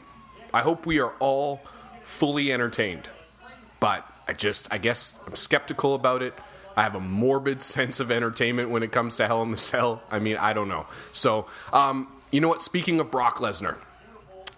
I 0.53 0.61
hope 0.61 0.85
we 0.85 0.99
are 0.99 1.13
all 1.19 1.61
fully 2.03 2.51
entertained. 2.51 3.09
But 3.79 4.05
I 4.27 4.33
just, 4.33 4.71
I 4.71 4.77
guess 4.77 5.19
I'm 5.25 5.35
skeptical 5.35 5.95
about 5.95 6.21
it 6.21 6.33
I 6.75 6.83
have 6.83 6.95
a 6.95 6.99
morbid 6.99 7.61
sense 7.63 7.99
of 7.99 8.11
entertainment 8.11 8.69
when 8.69 8.83
it 8.83 8.91
comes 8.91 9.17
to 9.17 9.27
Hell 9.27 9.41
in 9.43 9.51
the 9.51 9.57
Cell. 9.57 10.01
I 10.09 10.19
mean, 10.19 10.37
I 10.37 10.53
don't 10.53 10.67
know. 10.67 10.87
So, 11.11 11.47
um, 11.73 12.07
you 12.31 12.41
know 12.41 12.47
what? 12.47 12.61
Speaking 12.61 12.99
of 12.99 13.11
Brock 13.11 13.37
Lesnar, 13.37 13.77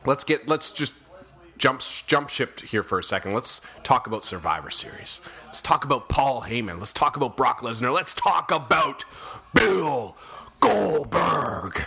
let's 0.06 0.24
get 0.24 0.48
let's 0.48 0.72
just 0.72 0.94
jump 1.58 1.82
jump 2.06 2.30
ship 2.30 2.60
here 2.60 2.84
for 2.84 3.00
a 3.00 3.04
second. 3.04 3.34
Let's 3.34 3.62
talk 3.84 4.06
about 4.06 4.24
Survivor 4.24 4.70
Series. 4.70 5.22
Let's 5.46 5.62
talk 5.62 5.84
about 5.84 6.08
Paul 6.08 6.44
Heyman. 6.44 6.78
Let's 6.78 6.94
talk 6.94 7.18
about 7.18 7.36
Brock 7.36 7.62
Lesnar. 7.62 7.94
Let's 7.94 8.14
talk 8.14 8.52
about 8.52 9.06
Bill 9.54 10.16
Goldberg. 10.60 11.86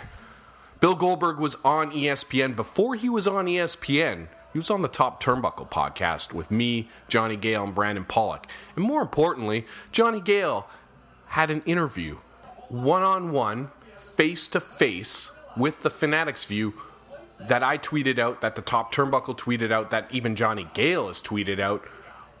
Bill 0.79 0.93
Goldberg 0.93 1.39
was 1.39 1.55
on 1.65 1.91
ESPN 1.91 2.55
before 2.55 2.93
he 2.93 3.09
was 3.09 3.25
on 3.25 3.47
ESPN. 3.47 4.27
He 4.53 4.59
was 4.59 4.69
on 4.69 4.83
the 4.83 4.87
Top 4.87 5.21
Turnbuckle 5.21 5.71
podcast 5.71 6.33
with 6.33 6.51
me, 6.51 6.87
Johnny 7.07 7.35
Gale, 7.35 7.63
and 7.63 7.73
Brandon 7.73 8.05
Pollock. 8.05 8.45
And 8.75 8.85
more 8.85 9.01
importantly, 9.01 9.65
Johnny 9.91 10.21
Gale 10.21 10.67
had 11.29 11.49
an 11.49 11.63
interview, 11.65 12.17
one 12.69 13.01
on 13.01 13.31
one, 13.31 13.71
face 13.97 14.47
to 14.49 14.59
face, 14.59 15.31
with 15.55 15.81
the 15.81 15.89
Fanatics 15.89 16.45
View 16.45 16.75
that 17.39 17.63
I 17.63 17.79
tweeted 17.79 18.19
out, 18.19 18.41
that 18.41 18.55
the 18.55 18.61
Top 18.61 18.93
Turnbuckle 18.93 19.37
tweeted 19.37 19.71
out, 19.71 19.89
that 19.89 20.07
even 20.11 20.35
Johnny 20.35 20.67
Gale 20.75 21.07
has 21.07 21.21
tweeted 21.21 21.59
out, 21.59 21.83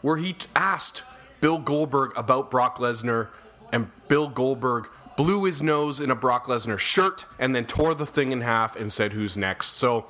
where 0.03 0.17
he 0.17 0.35
asked 0.55 1.01
Bill 1.41 1.57
Goldberg 1.57 2.11
about 2.15 2.51
Brock 2.51 2.77
Lesnar, 2.77 3.29
and 3.71 3.89
Bill 4.07 4.29
Goldberg 4.29 4.89
blew 5.17 5.43
his 5.43 5.61
nose 5.61 5.99
in 5.99 6.09
a 6.09 6.15
Brock 6.15 6.45
Lesnar 6.45 6.79
shirt 6.79 7.25
and 7.37 7.53
then 7.53 7.65
tore 7.65 7.93
the 7.93 8.05
thing 8.05 8.31
in 8.31 8.39
half 8.41 8.77
and 8.77 8.93
said, 8.93 9.11
Who's 9.11 9.35
next? 9.35 9.67
So, 9.71 10.05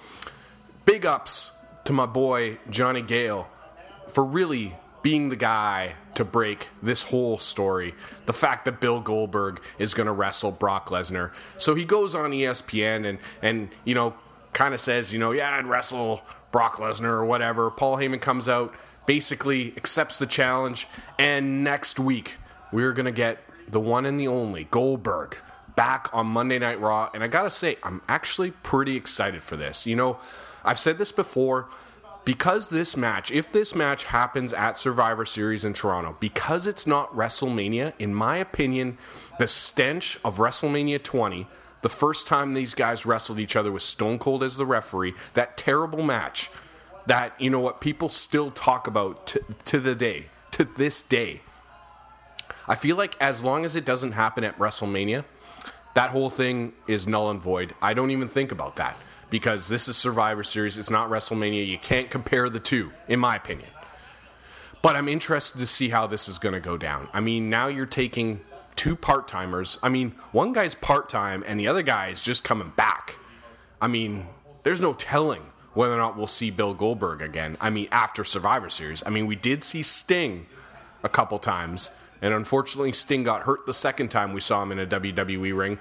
big 0.85 1.03
ups 1.03 1.53
to 1.85 1.93
my 1.93 2.05
boy 2.05 2.59
Johnny 2.69 3.01
Gale 3.01 3.47
for 4.07 4.23
really 4.23 4.75
being 5.01 5.29
the 5.29 5.35
guy 5.35 5.93
to 6.15 6.25
break 6.25 6.69
this 6.81 7.03
whole 7.03 7.37
story. 7.37 7.95
The 8.25 8.33
fact 8.33 8.65
that 8.65 8.81
Bill 8.81 8.99
Goldberg 8.99 9.61
is 9.79 9.93
going 9.93 10.07
to 10.07 10.11
wrestle 10.11 10.51
Brock 10.51 10.89
Lesnar. 10.89 11.31
So 11.57 11.75
he 11.75 11.85
goes 11.85 12.13
on 12.13 12.31
ESPN 12.31 13.05
and 13.05 13.19
and 13.41 13.69
you 13.85 13.95
know 13.95 14.15
kind 14.53 14.73
of 14.73 14.79
says, 14.79 15.13
you 15.13 15.19
know, 15.19 15.31
yeah, 15.31 15.55
I'd 15.55 15.67
wrestle 15.67 16.21
Brock 16.51 16.75
Lesnar 16.75 17.11
or 17.11 17.25
whatever. 17.25 17.69
Paul 17.69 17.97
Heyman 17.97 18.19
comes 18.19 18.49
out, 18.49 18.73
basically 19.05 19.73
accepts 19.77 20.17
the 20.17 20.25
challenge, 20.25 20.87
and 21.19 21.63
next 21.63 21.99
week 21.99 22.37
we're 22.71 22.91
going 22.91 23.05
to 23.05 23.11
get 23.11 23.37
the 23.67 23.79
one 23.79 24.05
and 24.05 24.19
the 24.19 24.27
only 24.27 24.65
Goldberg 24.65 25.37
back 25.75 26.09
on 26.13 26.27
Monday 26.27 26.59
Night 26.59 26.79
Raw. 26.79 27.09
And 27.13 27.23
I 27.23 27.27
got 27.27 27.43
to 27.43 27.51
say, 27.51 27.77
I'm 27.83 28.01
actually 28.07 28.51
pretty 28.51 28.95
excited 28.95 29.43
for 29.43 29.55
this. 29.55 29.85
You 29.85 29.95
know, 29.95 30.17
I've 30.65 30.79
said 30.79 30.97
this 30.97 31.11
before 31.11 31.67
because 32.25 32.69
this 32.69 32.97
match, 32.97 33.31
if 33.31 33.51
this 33.53 33.73
match 33.73 34.05
happens 34.05 34.51
at 34.51 34.77
Survivor 34.77 35.25
Series 35.25 35.63
in 35.63 35.73
Toronto, 35.73 36.17
because 36.19 36.67
it's 36.67 36.85
not 36.85 37.15
WrestleMania, 37.15 37.93
in 37.99 38.13
my 38.13 38.35
opinion, 38.35 38.97
the 39.39 39.47
stench 39.47 40.19
of 40.25 40.37
WrestleMania 40.37 41.01
20, 41.01 41.47
the 41.83 41.89
first 41.89 42.27
time 42.27 42.53
these 42.53 42.73
guys 42.73 43.05
wrestled 43.05 43.39
each 43.39 43.55
other 43.55 43.71
with 43.71 43.83
Stone 43.83 44.19
Cold 44.19 44.43
as 44.43 44.57
the 44.57 44.65
referee, 44.65 45.13
that 45.35 45.55
terrible 45.55 46.03
match 46.03 46.49
that, 47.05 47.39
you 47.39 47.49
know 47.49 47.61
what, 47.61 47.79
people 47.79 48.09
still 48.09 48.51
talk 48.51 48.87
about 48.87 49.25
to, 49.27 49.41
to 49.63 49.79
the 49.79 49.95
day, 49.95 50.25
to 50.51 50.65
this 50.65 51.01
day. 51.01 51.41
I 52.67 52.75
feel 52.75 52.95
like 52.95 53.15
as 53.19 53.43
long 53.43 53.65
as 53.65 53.75
it 53.75 53.85
doesn't 53.85 54.13
happen 54.13 54.43
at 54.43 54.57
WrestleMania, 54.57 55.25
that 55.93 56.11
whole 56.11 56.29
thing 56.29 56.73
is 56.87 57.07
null 57.07 57.29
and 57.29 57.41
void. 57.41 57.73
I 57.81 57.93
don't 57.93 58.11
even 58.11 58.27
think 58.27 58.51
about 58.51 58.75
that 58.75 58.97
because 59.29 59.67
this 59.67 59.87
is 59.87 59.97
Survivor 59.97 60.43
Series. 60.43 60.77
It's 60.77 60.89
not 60.89 61.09
WrestleMania. 61.09 61.65
You 61.65 61.77
can't 61.77 62.09
compare 62.09 62.49
the 62.49 62.59
two, 62.59 62.91
in 63.07 63.19
my 63.19 63.35
opinion. 63.35 63.69
But 64.81 64.95
I'm 64.95 65.07
interested 65.07 65.57
to 65.59 65.65
see 65.65 65.89
how 65.89 66.07
this 66.07 66.29
is 66.29 66.37
going 66.37 66.53
to 66.53 66.59
go 66.59 66.77
down. 66.77 67.09
I 67.13 67.19
mean, 67.19 67.49
now 67.49 67.67
you're 67.67 67.85
taking 67.85 68.41
two 68.75 68.95
part 68.95 69.27
timers. 69.27 69.79
I 69.81 69.89
mean, 69.89 70.11
one 70.31 70.53
guy's 70.53 70.75
part 70.75 71.09
time 71.09 71.43
and 71.47 71.59
the 71.59 71.67
other 71.67 71.81
guy 71.81 72.09
is 72.09 72.21
just 72.21 72.43
coming 72.43 72.71
back. 72.75 73.17
I 73.81 73.87
mean, 73.87 74.27
there's 74.63 74.79
no 74.79 74.93
telling 74.93 75.41
whether 75.73 75.93
or 75.93 75.97
not 75.97 76.17
we'll 76.17 76.27
see 76.27 76.49
Bill 76.49 76.73
Goldberg 76.73 77.21
again. 77.21 77.57
I 77.59 77.69
mean, 77.69 77.87
after 77.91 78.23
Survivor 78.23 78.69
Series. 78.69 79.03
I 79.05 79.09
mean, 79.09 79.27
we 79.27 79.35
did 79.35 79.63
see 79.63 79.83
Sting 79.83 80.45
a 81.03 81.09
couple 81.09 81.37
times, 81.39 81.89
and 82.21 82.33
unfortunately, 82.33 82.91
Sting 82.93 83.23
got 83.23 83.43
hurt 83.43 83.65
the 83.65 83.73
second 83.73 84.09
time 84.09 84.33
we 84.33 84.41
saw 84.41 84.63
him 84.63 84.71
in 84.71 84.79
a 84.79 84.87
WWE 84.87 85.55
ring. 85.55 85.79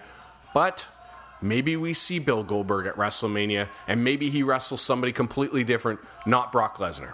But 0.54 0.88
Maybe 1.42 1.76
we 1.76 1.92
see 1.92 2.18
Bill 2.18 2.42
Goldberg 2.42 2.86
at 2.86 2.96
WrestleMania, 2.96 3.68
and 3.86 4.02
maybe 4.02 4.30
he 4.30 4.42
wrestles 4.42 4.80
somebody 4.80 5.12
completely 5.12 5.64
different, 5.64 6.00
not 6.24 6.50
Brock 6.50 6.78
Lesnar. 6.78 7.12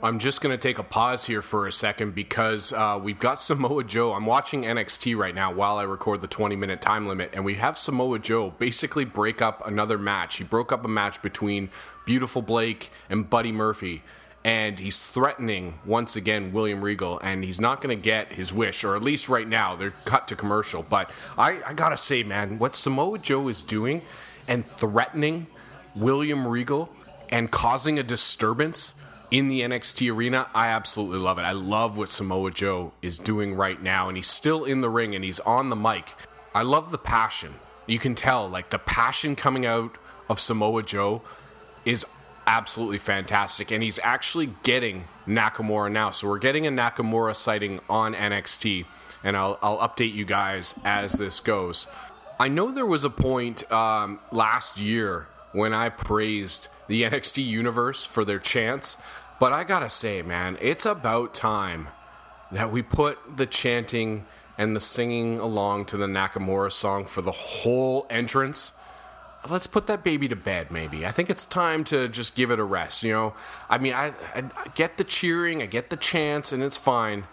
I'm 0.00 0.20
just 0.20 0.40
going 0.40 0.56
to 0.56 0.60
take 0.60 0.78
a 0.78 0.84
pause 0.84 1.26
here 1.26 1.42
for 1.42 1.66
a 1.66 1.72
second 1.72 2.14
because 2.14 2.72
uh, 2.72 3.00
we've 3.02 3.18
got 3.18 3.34
Samoa 3.40 3.84
Joe. 3.84 4.12
I'm 4.12 4.26
watching 4.26 4.62
NXT 4.62 5.16
right 5.16 5.34
now 5.34 5.52
while 5.52 5.76
I 5.76 5.82
record 5.82 6.20
the 6.20 6.28
20 6.28 6.56
minute 6.56 6.80
time 6.80 7.06
limit, 7.06 7.30
and 7.32 7.44
we 7.44 7.54
have 7.54 7.78
Samoa 7.78 8.18
Joe 8.18 8.50
basically 8.58 9.04
break 9.04 9.40
up 9.40 9.64
another 9.66 9.98
match. 9.98 10.36
He 10.36 10.44
broke 10.44 10.72
up 10.72 10.84
a 10.84 10.88
match 10.88 11.22
between 11.22 11.70
Beautiful 12.04 12.42
Blake 12.42 12.90
and 13.08 13.28
Buddy 13.28 13.52
Murphy 13.52 14.02
and 14.44 14.78
he's 14.78 15.02
threatening 15.02 15.78
once 15.84 16.16
again 16.16 16.52
William 16.52 16.82
Regal, 16.82 17.18
and 17.20 17.44
he's 17.44 17.60
not 17.60 17.80
going 17.80 17.96
to 17.96 18.02
get 18.02 18.32
his 18.32 18.52
wish, 18.52 18.84
or 18.84 18.94
at 18.94 19.02
least 19.02 19.28
right 19.28 19.48
now 19.48 19.74
they're 19.74 19.90
cut 20.04 20.28
to 20.28 20.36
commercial. 20.36 20.82
But 20.82 21.10
I, 21.36 21.60
I 21.66 21.74
gotta 21.74 21.96
say, 21.96 22.22
man, 22.22 22.58
what 22.58 22.76
Samoa 22.76 23.18
Joe 23.18 23.48
is 23.48 23.62
doing 23.62 24.02
and 24.46 24.64
threatening 24.64 25.48
William 25.94 26.46
Regal 26.46 26.88
and 27.30 27.50
causing 27.50 27.98
a 27.98 28.02
disturbance 28.02 28.94
in 29.30 29.48
the 29.48 29.60
NXT 29.60 30.14
arena, 30.14 30.48
I 30.54 30.68
absolutely 30.68 31.18
love 31.18 31.38
it. 31.38 31.42
I 31.42 31.52
love 31.52 31.98
what 31.98 32.08
Samoa 32.08 32.50
Joe 32.50 32.92
is 33.02 33.18
doing 33.18 33.54
right 33.54 33.82
now, 33.82 34.08
and 34.08 34.16
he's 34.16 34.28
still 34.28 34.64
in 34.64 34.80
the 34.80 34.88
ring 34.88 35.14
and 35.14 35.24
he's 35.24 35.40
on 35.40 35.68
the 35.68 35.76
mic. 35.76 36.14
I 36.54 36.62
love 36.62 36.90
the 36.90 36.98
passion. 36.98 37.56
You 37.86 37.98
can 37.98 38.14
tell, 38.14 38.48
like 38.48 38.70
the 38.70 38.78
passion 38.78 39.36
coming 39.36 39.66
out 39.66 39.96
of 40.28 40.40
Samoa 40.40 40.82
Joe 40.82 41.22
is 41.84 42.06
absolutely 42.48 42.98
fantastic. 42.98 43.70
And 43.70 43.82
he's 43.82 44.00
actually 44.02 44.54
getting 44.62 45.04
Nakamura 45.26 45.92
now. 45.92 46.10
So 46.10 46.28
we're 46.28 46.38
getting 46.38 46.66
a 46.66 46.70
Nakamura 46.70 47.36
sighting 47.36 47.78
on 47.90 48.14
NXT. 48.14 48.86
And 49.22 49.36
I'll, 49.36 49.58
I'll 49.62 49.78
update 49.78 50.14
you 50.14 50.24
guys 50.24 50.74
as 50.84 51.12
this 51.12 51.40
goes. 51.40 51.86
I 52.40 52.48
know 52.48 52.70
there 52.70 52.86
was 52.86 53.04
a 53.04 53.10
point 53.10 53.70
um, 53.70 54.20
last 54.32 54.78
year 54.78 55.26
when 55.52 55.74
I 55.74 55.90
praised 55.90 56.68
the 56.86 57.02
NXT 57.10 57.44
universe 57.44 58.04
for 58.04 58.24
their 58.24 58.38
chants. 58.38 58.96
But 59.38 59.52
I 59.52 59.62
gotta 59.62 59.90
say, 59.90 60.22
man, 60.22 60.56
it's 60.60 60.86
about 60.86 61.34
time 61.34 61.88
that 62.50 62.72
we 62.72 62.80
put 62.82 63.36
the 63.36 63.46
chanting 63.46 64.24
and 64.56 64.74
the 64.74 64.80
singing 64.80 65.38
along 65.38 65.84
to 65.86 65.96
the 65.96 66.06
Nakamura 66.06 66.72
song 66.72 67.04
for 67.04 67.22
the 67.22 67.30
whole 67.30 68.06
entrance 68.08 68.72
let's 69.50 69.66
put 69.66 69.86
that 69.86 70.02
baby 70.04 70.28
to 70.28 70.36
bed 70.36 70.70
maybe. 70.70 71.06
I 71.06 71.12
think 71.12 71.30
it's 71.30 71.44
time 71.44 71.84
to 71.84 72.08
just 72.08 72.34
give 72.34 72.50
it 72.50 72.58
a 72.58 72.64
rest 72.64 73.02
you 73.02 73.12
know? 73.12 73.34
I 73.68 73.78
mean 73.78 73.92
i, 73.94 74.08
I, 74.34 74.44
I 74.56 74.68
get 74.74 74.98
the 74.98 75.04
cheering 75.04 75.62
i 75.62 75.66
get 75.66 75.90
the 75.90 75.96
chance 75.96 76.52
and 76.52 76.62
it's 76.62 76.76
fine. 76.76 77.26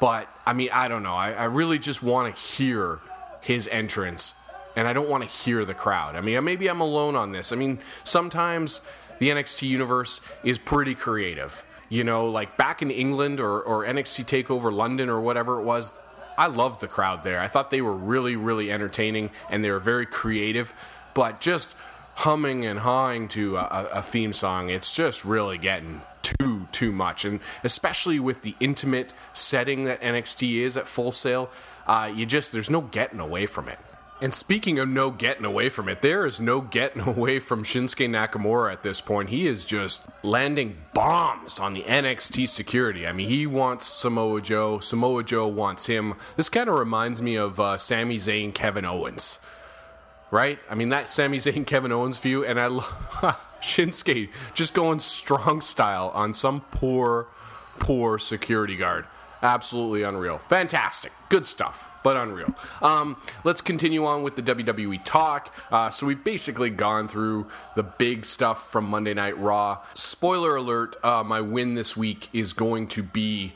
But 0.00 0.28
i 0.46 0.52
mean 0.52 0.70
i 0.72 0.88
don't 0.88 1.02
know. 1.02 1.14
I, 1.14 1.32
I 1.32 1.44
really 1.44 1.78
just 1.78 2.02
want 2.02 2.34
to 2.34 2.40
hear 2.40 3.00
his 3.40 3.68
entrance 3.68 4.34
and 4.76 4.86
i 4.86 4.92
don't 4.92 5.08
want 5.08 5.22
to 5.22 5.28
hear 5.28 5.64
the 5.64 5.74
crowd. 5.74 6.16
I 6.16 6.20
mean 6.20 6.42
maybe 6.44 6.68
i'm 6.68 6.80
alone 6.80 7.16
on 7.16 7.32
this. 7.32 7.52
I 7.52 7.56
mean 7.56 7.78
sometimes 8.04 8.82
the 9.18 9.30
nxt 9.30 9.62
universe 9.62 10.20
is 10.44 10.58
pretty 10.58 10.94
creative. 10.94 11.64
You 11.88 12.04
know 12.04 12.26
like 12.26 12.56
back 12.56 12.82
in 12.82 12.90
england 12.90 13.40
or, 13.40 13.60
or 13.62 13.84
nxt 13.84 14.24
takeover 14.24 14.72
london 14.72 15.10
or 15.10 15.20
whatever 15.20 15.60
it 15.60 15.64
was 15.64 15.94
I 16.36 16.46
loved 16.46 16.80
the 16.80 16.88
crowd 16.88 17.22
there. 17.22 17.38
I 17.38 17.48
thought 17.48 17.70
they 17.70 17.82
were 17.82 17.92
really, 17.92 18.36
really 18.36 18.72
entertaining 18.72 19.30
and 19.50 19.64
they 19.64 19.70
were 19.70 19.80
very 19.80 20.06
creative 20.06 20.74
but 21.14 21.40
just 21.40 21.74
humming 22.16 22.64
and 22.64 22.80
hawing 22.80 23.28
to 23.28 23.56
a, 23.56 23.88
a, 23.94 24.02
theme 24.02 24.32
song, 24.32 24.68
it's 24.68 24.94
just 24.94 25.24
really 25.24 25.58
getting 25.58 26.02
too 26.22 26.68
too 26.72 26.92
much, 26.92 27.24
and 27.24 27.40
especially 27.64 28.20
with 28.20 28.42
the 28.42 28.54
intimate 28.60 29.12
setting 29.32 29.84
that 29.84 30.00
NXT 30.00 30.60
is 30.60 30.76
at 30.76 30.86
Full 30.86 31.12
Sail, 31.12 31.50
uh, 31.86 32.10
you 32.14 32.26
just 32.26 32.52
there's 32.52 32.70
no 32.70 32.80
getting 32.80 33.20
away 33.20 33.46
from 33.46 33.68
it. 33.68 33.78
And 34.20 34.32
speaking 34.32 34.78
of 34.78 34.88
no 34.88 35.10
getting 35.10 35.44
away 35.44 35.68
from 35.68 35.88
it, 35.88 36.00
there 36.00 36.24
is 36.24 36.40
no 36.40 36.60
getting 36.60 37.02
away 37.08 37.40
from 37.40 37.64
Shinsuke 37.64 38.08
Nakamura 38.08 38.72
at 38.72 38.84
this 38.84 39.00
point. 39.00 39.30
He 39.30 39.48
is 39.48 39.64
just 39.64 40.06
landing 40.22 40.76
bombs 40.94 41.58
on 41.58 41.74
the 41.74 41.82
NXT 41.82 42.48
security. 42.48 43.04
I 43.04 43.12
mean, 43.12 43.28
he 43.28 43.48
wants 43.48 43.86
Samoa 43.86 44.40
Joe. 44.40 44.78
Samoa 44.78 45.24
Joe 45.24 45.48
wants 45.48 45.86
him. 45.86 46.14
This 46.36 46.48
kind 46.48 46.68
of 46.68 46.76
reminds 46.76 47.20
me 47.20 47.34
of 47.34 47.58
uh, 47.58 47.76
Sami 47.78 48.18
Zayn, 48.18 48.54
Kevin 48.54 48.84
Owens 48.84 49.40
right? 50.32 50.58
I 50.68 50.74
mean, 50.74 50.88
that 50.88 51.08
Sami 51.08 51.38
Zayn, 51.38 51.64
Kevin 51.66 51.92
Owens 51.92 52.18
view, 52.18 52.44
and 52.44 52.58
I 52.58 52.66
love 52.66 52.86
Shinsuke 53.62 54.30
just 54.54 54.74
going 54.74 54.98
strong 54.98 55.60
style 55.60 56.10
on 56.14 56.34
some 56.34 56.62
poor, 56.72 57.28
poor 57.78 58.18
security 58.18 58.74
guard. 58.74 59.04
Absolutely 59.42 60.04
unreal. 60.04 60.38
Fantastic. 60.38 61.10
Good 61.28 61.46
stuff, 61.46 61.90
but 62.04 62.16
unreal. 62.16 62.54
Um, 62.80 63.16
let's 63.42 63.60
continue 63.60 64.04
on 64.04 64.22
with 64.22 64.36
the 64.36 64.42
WWE 64.42 65.04
talk. 65.04 65.52
Uh, 65.70 65.90
so 65.90 66.06
we've 66.06 66.22
basically 66.22 66.70
gone 66.70 67.08
through 67.08 67.48
the 67.74 67.82
big 67.82 68.24
stuff 68.24 68.70
from 68.70 68.84
Monday 68.84 69.14
Night 69.14 69.36
Raw. 69.36 69.78
Spoiler 69.94 70.54
alert, 70.54 70.94
uh, 71.02 71.24
my 71.24 71.40
win 71.40 71.74
this 71.74 71.96
week 71.96 72.28
is 72.32 72.52
going 72.52 72.86
to 72.88 73.02
be 73.02 73.52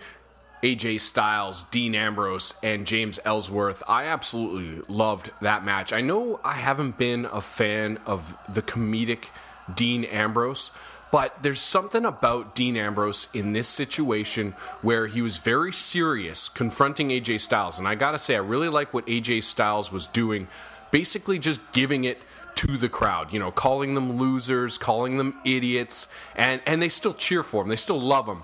AJ 0.63 1.01
Styles, 1.01 1.65
Dean 1.65 1.95
Ambrose, 1.95 2.55
and 2.63 2.87
James 2.87 3.21
Ellsworth. 3.25 3.83
I 3.87 4.05
absolutely 4.05 4.83
loved 4.89 5.31
that 5.41 5.65
match. 5.65 5.93
I 5.93 6.01
know 6.01 6.41
I 6.45 6.55
haven't 6.55 6.99
been 6.99 7.27
a 7.27 7.41
fan 7.41 7.99
of 8.07 8.37
the 8.53 8.63
comedic 8.63 9.27
Dean 9.73 10.05
Ambrose, 10.05 10.73
but 11.13 11.43
there's 11.43 11.61
something 11.61 12.05
about 12.05 12.55
Dean 12.55 12.77
Ambrose 12.77 13.29
in 13.33 13.53
this 13.53 13.69
situation 13.69 14.53
where 14.83 15.07
he 15.07 15.23
was 15.23 15.39
very 15.39 15.73
serious 15.73 16.49
confronting 16.49 17.11
AJ 17.11 17.41
Styles. 17.41 17.79
And 17.79 17.87
I 17.87 17.95
gotta 17.95 18.19
say, 18.19 18.35
I 18.35 18.41
really 18.41 18.69
like 18.69 18.93
what 18.93 19.07
AJ 19.07 19.45
Styles 19.45 19.93
was 19.93 20.07
doing, 20.07 20.49
basically 20.91 21.39
just 21.39 21.61
giving 21.73 22.05
it 22.05 22.23
to 22.57 22.79
the 22.79 22.89
crowd, 22.89 23.33
you 23.33 23.39
know, 23.39 23.51
calling 23.51 23.95
them 23.95 24.19
losers, 24.19 24.79
calling 24.79 25.19
them 25.19 25.39
idiots, 25.45 26.09
and, 26.35 26.61
and 26.67 26.81
they 26.81 26.89
still 26.89 27.15
cheer 27.15 27.43
for 27.43 27.63
him. 27.63 27.69
They 27.69 27.77
still 27.77 28.01
love 28.01 28.27
him. 28.27 28.43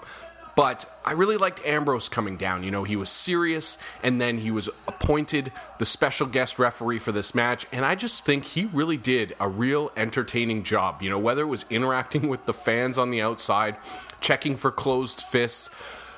But 0.54 0.84
I 1.04 1.12
really 1.12 1.36
liked 1.36 1.64
Ambrose 1.64 2.08
coming 2.08 2.36
down. 2.36 2.62
You 2.62 2.70
know, 2.70 2.84
he 2.84 2.96
was 2.96 3.08
serious, 3.08 3.78
and 4.02 4.20
then 4.20 4.38
he 4.38 4.50
was 4.50 4.68
appointed 4.86 5.50
the 5.78 5.86
special 5.86 6.26
guest 6.26 6.58
referee 6.58 6.98
for 6.98 7.10
this 7.10 7.34
match. 7.34 7.66
And 7.72 7.84
I 7.84 7.94
just 7.94 8.24
think 8.24 8.44
he 8.44 8.66
really 8.66 8.98
did 8.98 9.34
a 9.40 9.48
real 9.48 9.92
entertaining 9.96 10.62
job. 10.62 11.00
You 11.00 11.08
know, 11.08 11.18
whether 11.18 11.42
it 11.42 11.46
was 11.46 11.64
interacting 11.70 12.28
with 12.30 12.44
the 12.44 12.52
fans 12.52 12.98
on 12.98 13.10
the 13.10 13.22
outside, 13.22 13.76
checking 14.20 14.56
for 14.56 14.70
closed 14.70 15.22
fists, 15.22 15.70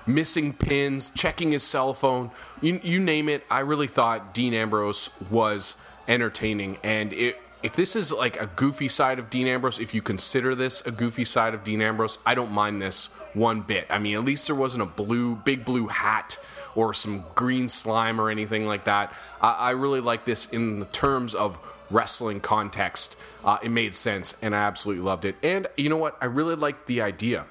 missing 0.07 0.53
pins, 0.53 1.11
checking 1.11 1.53
his 1.53 1.62
cell 1.62 1.95
phone, 1.95 2.31
you, 2.61 2.81
you 2.83 3.00
name 3.00 3.29
it. 3.29 3.45
I 3.50 3.61
really 3.61 3.88
thought 3.88 4.35
Dean 4.35 4.53
Ambrose 4.53 5.11
was 5.31 5.76
entertaining, 6.09 6.79
and 6.83 7.12
it 7.12 7.41
if 7.64 7.75
this 7.75 7.97
is 7.97 8.12
like 8.12 8.38
a 8.38 8.47
goofy 8.47 8.88
side 8.88 9.18
of 9.18 9.30
Dean 9.30 9.47
Ambrose, 9.47 9.78
if 9.78 9.94
you 9.94 10.02
consider 10.02 10.54
this 10.54 10.83
a 10.87 10.90
goofy 10.90 11.25
side 11.25 11.54
of 11.54 11.64
Dean 11.64 11.80
Ambrose, 11.80 12.18
I 12.26 12.35
don't 12.35 12.52
mind 12.52 12.83
this 12.83 13.06
one 13.33 13.62
bit. 13.62 13.87
I 13.88 13.99
mean, 13.99 14.16
at 14.16 14.23
least 14.23 14.47
there 14.47 14.54
wasn't 14.54 14.83
a 14.83 14.87
blue, 14.87 15.35
big 15.35 15.64
blue 15.64 15.87
hat 15.87 16.37
or 16.75 16.92
some 16.92 17.25
green 17.35 17.71
slime 17.71 18.21
or 18.21 18.28
anything 18.28 18.66
like 18.66 18.85
that. 18.85 19.11
I, 19.40 19.52
I 19.52 19.71
really 19.71 20.00
like 20.00 20.26
this 20.26 20.44
in 20.47 20.80
the 20.80 20.85
terms 20.87 21.35
of 21.35 21.59
wrestling 21.90 22.40
context. 22.40 23.16
Uh, 23.42 23.56
it 23.62 23.71
made 23.71 23.94
sense, 23.94 24.37
and 24.42 24.54
I 24.54 24.59
absolutely 24.59 25.02
loved 25.02 25.25
it. 25.25 25.37
And 25.42 25.66
you 25.78 25.88
know 25.88 25.97
what? 25.97 26.18
I 26.21 26.26
really 26.26 26.56
liked 26.56 26.87
the 26.87 27.00
idea 27.00 27.47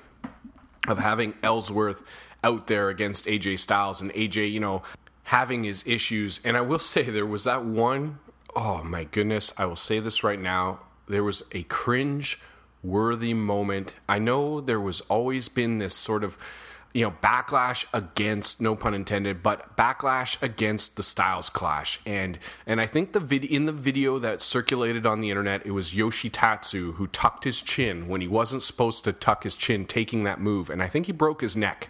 of 0.87 0.99
having 0.99 1.33
Ellsworth 1.41 2.03
out 2.43 2.67
there 2.67 2.89
against 2.89 3.25
AJ 3.25 3.57
Styles 3.57 3.99
and 3.99 4.13
AJ, 4.13 4.51
you 4.51 4.59
know, 4.59 4.83
having 5.23 5.63
his 5.63 5.83
issues. 5.87 6.39
And 6.43 6.55
I 6.55 6.61
will 6.61 6.77
say 6.93 7.01
there 7.01 7.25
was 7.25 7.45
that 7.45 7.65
one 7.65 8.19
oh 8.55 8.83
my 8.83 9.03
goodness, 9.05 9.53
I 9.57 9.65
will 9.65 9.75
say 9.75 9.99
this 9.99 10.23
right 10.23 10.39
now. 10.39 10.79
There 11.07 11.23
was 11.23 11.43
a 11.51 11.63
cringe 11.63 12.39
worthy 12.83 13.33
moment. 13.33 13.95
I 14.07 14.19
know 14.19 14.61
there 14.61 14.79
was 14.79 15.01
always 15.01 15.49
been 15.49 15.79
this 15.79 15.93
sort 15.93 16.23
of 16.23 16.37
you 16.93 17.03
know 17.03 17.15
backlash 17.23 17.85
against 17.91 18.61
no 18.61 18.75
pun 18.75 18.93
intended 18.93 19.41
but 19.41 19.75
backlash 19.75 20.39
against 20.43 20.95
the 20.95 21.01
styles 21.01 21.49
clash 21.49 21.99
and 22.05 22.37
and 22.67 22.79
i 22.79 22.85
think 22.85 23.13
the 23.13 23.19
vid- 23.19 23.43
in 23.43 23.65
the 23.65 23.71
video 23.71 24.19
that 24.19 24.41
circulated 24.41 25.03
on 25.05 25.19
the 25.19 25.31
internet 25.31 25.65
it 25.65 25.71
was 25.71 25.95
Yoshi 25.95 26.29
Tatsu 26.29 26.93
who 26.93 27.07
tucked 27.07 27.45
his 27.45 27.63
chin 27.63 28.07
when 28.07 28.21
he 28.21 28.27
wasn't 28.27 28.61
supposed 28.61 29.03
to 29.05 29.11
tuck 29.11 29.43
his 29.43 29.55
chin 29.55 29.85
taking 29.85 30.23
that 30.23 30.39
move 30.39 30.69
and 30.69 30.83
i 30.83 30.87
think 30.87 31.07
he 31.07 31.11
broke 31.11 31.41
his 31.41 31.57
neck 31.57 31.89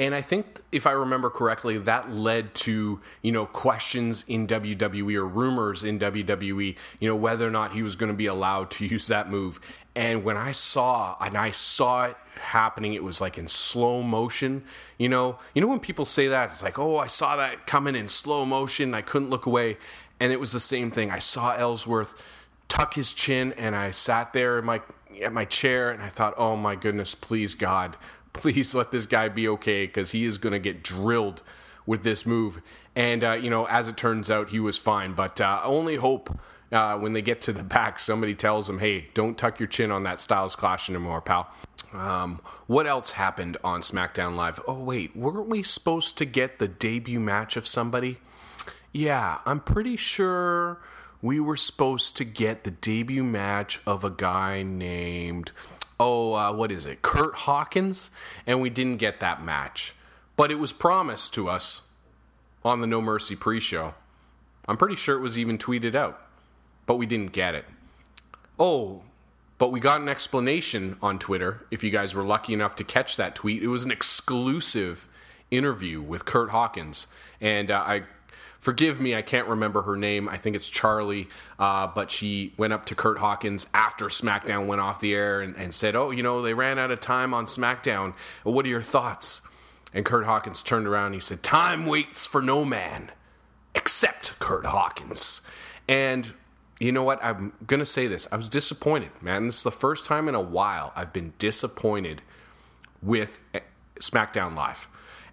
and 0.00 0.14
I 0.14 0.22
think, 0.22 0.62
if 0.72 0.86
I 0.86 0.92
remember 0.92 1.28
correctly, 1.28 1.76
that 1.76 2.10
led 2.10 2.54
to 2.54 3.00
you 3.20 3.32
know 3.32 3.44
questions 3.44 4.24
in 4.26 4.46
WWE 4.46 5.14
or 5.14 5.26
rumors 5.26 5.84
in 5.84 5.98
WWE, 5.98 6.74
you 6.98 7.08
know 7.08 7.14
whether 7.14 7.46
or 7.46 7.50
not 7.50 7.74
he 7.74 7.82
was 7.82 7.96
going 7.96 8.10
to 8.10 8.16
be 8.16 8.24
allowed 8.24 8.70
to 8.72 8.86
use 8.86 9.08
that 9.08 9.28
move. 9.28 9.60
And 9.94 10.24
when 10.24 10.38
I 10.38 10.52
saw, 10.52 11.16
and 11.20 11.36
I 11.36 11.50
saw 11.50 12.04
it 12.06 12.16
happening, 12.36 12.94
it 12.94 13.04
was 13.04 13.20
like 13.20 13.36
in 13.36 13.46
slow 13.46 14.02
motion. 14.02 14.64
You 14.96 15.10
know, 15.10 15.38
you 15.54 15.60
know 15.60 15.68
when 15.68 15.80
people 15.80 16.06
say 16.06 16.28
that, 16.28 16.50
it's 16.50 16.62
like, 16.62 16.78
oh, 16.78 16.96
I 16.96 17.06
saw 17.06 17.36
that 17.36 17.66
coming 17.66 17.94
in 17.94 18.08
slow 18.08 18.46
motion. 18.46 18.94
I 18.94 19.02
couldn't 19.02 19.28
look 19.28 19.44
away, 19.44 19.76
and 20.18 20.32
it 20.32 20.40
was 20.40 20.52
the 20.52 20.60
same 20.60 20.90
thing. 20.90 21.10
I 21.10 21.18
saw 21.18 21.54
Ellsworth 21.54 22.14
tuck 22.68 22.94
his 22.94 23.12
chin, 23.12 23.52
and 23.52 23.76
I 23.76 23.90
sat 23.90 24.32
there 24.32 24.58
in 24.60 24.64
my 24.64 24.80
at 25.20 25.34
my 25.34 25.44
chair, 25.44 25.90
and 25.90 26.02
I 26.02 26.08
thought, 26.08 26.32
oh 26.38 26.56
my 26.56 26.74
goodness, 26.74 27.14
please 27.14 27.54
God 27.54 27.98
please 28.32 28.74
let 28.74 28.90
this 28.90 29.06
guy 29.06 29.28
be 29.28 29.48
okay 29.48 29.86
because 29.86 30.12
he 30.12 30.24
is 30.24 30.38
going 30.38 30.52
to 30.52 30.58
get 30.58 30.82
drilled 30.82 31.42
with 31.86 32.02
this 32.02 32.24
move. 32.24 32.60
And, 32.94 33.24
uh, 33.24 33.32
you 33.32 33.50
know, 33.50 33.66
as 33.66 33.88
it 33.88 33.96
turns 33.96 34.30
out, 34.30 34.50
he 34.50 34.60
was 34.60 34.78
fine. 34.78 35.12
But 35.12 35.40
uh, 35.40 35.60
only 35.64 35.96
hope 35.96 36.38
uh, 36.72 36.98
when 36.98 37.12
they 37.12 37.22
get 37.22 37.40
to 37.42 37.52
the 37.52 37.64
back, 37.64 37.98
somebody 37.98 38.34
tells 38.34 38.68
him, 38.68 38.78
hey, 38.78 39.08
don't 39.14 39.36
tuck 39.36 39.58
your 39.58 39.66
chin 39.66 39.90
on 39.90 40.02
that 40.04 40.20
Styles 40.20 40.54
Clash 40.54 40.88
anymore, 40.88 41.20
pal. 41.20 41.52
Um, 41.92 42.40
what 42.66 42.86
else 42.86 43.12
happened 43.12 43.56
on 43.64 43.80
SmackDown 43.80 44.36
Live? 44.36 44.60
Oh, 44.68 44.80
wait, 44.80 45.16
weren't 45.16 45.48
we 45.48 45.62
supposed 45.62 46.16
to 46.18 46.24
get 46.24 46.58
the 46.58 46.68
debut 46.68 47.18
match 47.18 47.56
of 47.56 47.66
somebody? 47.66 48.18
Yeah, 48.92 49.38
I'm 49.44 49.60
pretty 49.60 49.96
sure 49.96 50.80
we 51.22 51.40
were 51.40 51.56
supposed 51.56 52.16
to 52.16 52.24
get 52.24 52.64
the 52.64 52.70
debut 52.70 53.24
match 53.24 53.80
of 53.86 54.04
a 54.04 54.10
guy 54.10 54.62
named 54.62 55.52
oh, 56.00 56.32
uh, 56.32 56.52
what 56.52 56.72
is 56.72 56.86
it, 56.86 57.02
Kurt 57.02 57.34
Hawkins, 57.34 58.10
and 58.46 58.60
we 58.60 58.70
didn't 58.70 58.96
get 58.96 59.20
that 59.20 59.44
match. 59.44 59.94
But 60.36 60.50
it 60.50 60.58
was 60.58 60.72
promised 60.72 61.34
to 61.34 61.48
us 61.48 61.88
on 62.64 62.80
the 62.80 62.86
No 62.86 63.00
Mercy 63.00 63.36
pre 63.36 63.60
show. 63.60 63.94
I'm 64.66 64.76
pretty 64.76 64.96
sure 64.96 65.16
it 65.16 65.20
was 65.20 65.38
even 65.38 65.58
tweeted 65.58 65.94
out, 65.94 66.20
but 66.86 66.96
we 66.96 67.06
didn't 67.06 67.32
get 67.32 67.54
it. 67.54 67.66
Oh, 68.58 69.02
but 69.58 69.70
we 69.70 69.78
got 69.78 70.00
an 70.00 70.08
explanation 70.08 70.96
on 71.02 71.18
Twitter. 71.18 71.66
If 71.70 71.84
you 71.84 71.90
guys 71.90 72.14
were 72.14 72.22
lucky 72.22 72.54
enough 72.54 72.74
to 72.76 72.84
catch 72.84 73.16
that 73.16 73.34
tweet, 73.34 73.62
it 73.62 73.68
was 73.68 73.84
an 73.84 73.90
exclusive 73.90 75.06
interview 75.50 76.00
with 76.00 76.24
Kurt 76.24 76.50
Hawkins. 76.50 77.08
And 77.40 77.70
uh, 77.70 77.84
I 77.86 78.02
forgive 78.60 79.00
me, 79.00 79.14
I 79.14 79.22
can't 79.22 79.48
remember 79.48 79.82
her 79.82 79.96
name. 79.96 80.28
I 80.28 80.36
think 80.36 80.54
it's 80.54 80.68
Charlie. 80.68 81.28
Uh, 81.58 81.88
but 81.88 82.10
she 82.10 82.52
went 82.56 82.72
up 82.72 82.86
to 82.86 82.94
Kurt 82.94 83.18
Hawkins 83.18 83.66
after 83.74 84.06
SmackDown 84.06 84.66
went 84.66 84.80
off 84.80 85.00
the 85.00 85.14
air 85.14 85.40
and, 85.40 85.56
and 85.56 85.74
said, 85.74 85.96
Oh, 85.96 86.10
you 86.10 86.22
know, 86.22 86.40
they 86.42 86.54
ran 86.54 86.78
out 86.78 86.90
of 86.90 87.00
time 87.00 87.34
on 87.34 87.46
SmackDown. 87.46 88.14
What 88.44 88.64
are 88.64 88.68
your 88.68 88.82
thoughts? 88.82 89.42
And 89.92 90.04
Kurt 90.04 90.24
Hawkins 90.24 90.62
turned 90.62 90.86
around 90.86 91.06
and 91.06 91.14
he 91.16 91.20
said, 91.20 91.42
Time 91.42 91.86
waits 91.86 92.26
for 92.26 92.40
no 92.40 92.64
man 92.64 93.10
except 93.74 94.38
Kurt 94.38 94.66
Hawkins. 94.66 95.40
And 95.88 96.34
you 96.78 96.92
know 96.92 97.02
what? 97.02 97.22
I'm 97.22 97.52
going 97.66 97.80
to 97.80 97.86
say 97.86 98.06
this. 98.06 98.28
I 98.30 98.36
was 98.36 98.48
disappointed, 98.48 99.10
man. 99.20 99.46
This 99.46 99.58
is 99.58 99.62
the 99.64 99.70
first 99.70 100.06
time 100.06 100.28
in 100.28 100.34
a 100.34 100.40
while 100.40 100.92
I've 100.96 101.12
been 101.12 101.34
disappointed 101.38 102.22
with 103.02 103.40
eh, 103.52 103.60
SmackDown 104.00 104.56
Live. 104.56 104.88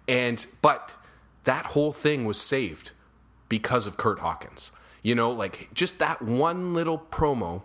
And, 0.06 0.44
but 0.60 0.96
that 1.44 1.66
whole 1.66 1.92
thing 1.92 2.24
was 2.24 2.40
saved 2.40 2.92
because 3.48 3.86
of 3.86 3.96
Kurt 3.96 4.20
Hawkins. 4.20 4.72
You 5.02 5.14
know, 5.14 5.30
like 5.30 5.68
just 5.72 5.98
that 5.98 6.22
one 6.22 6.74
little 6.74 6.98
promo 6.98 7.62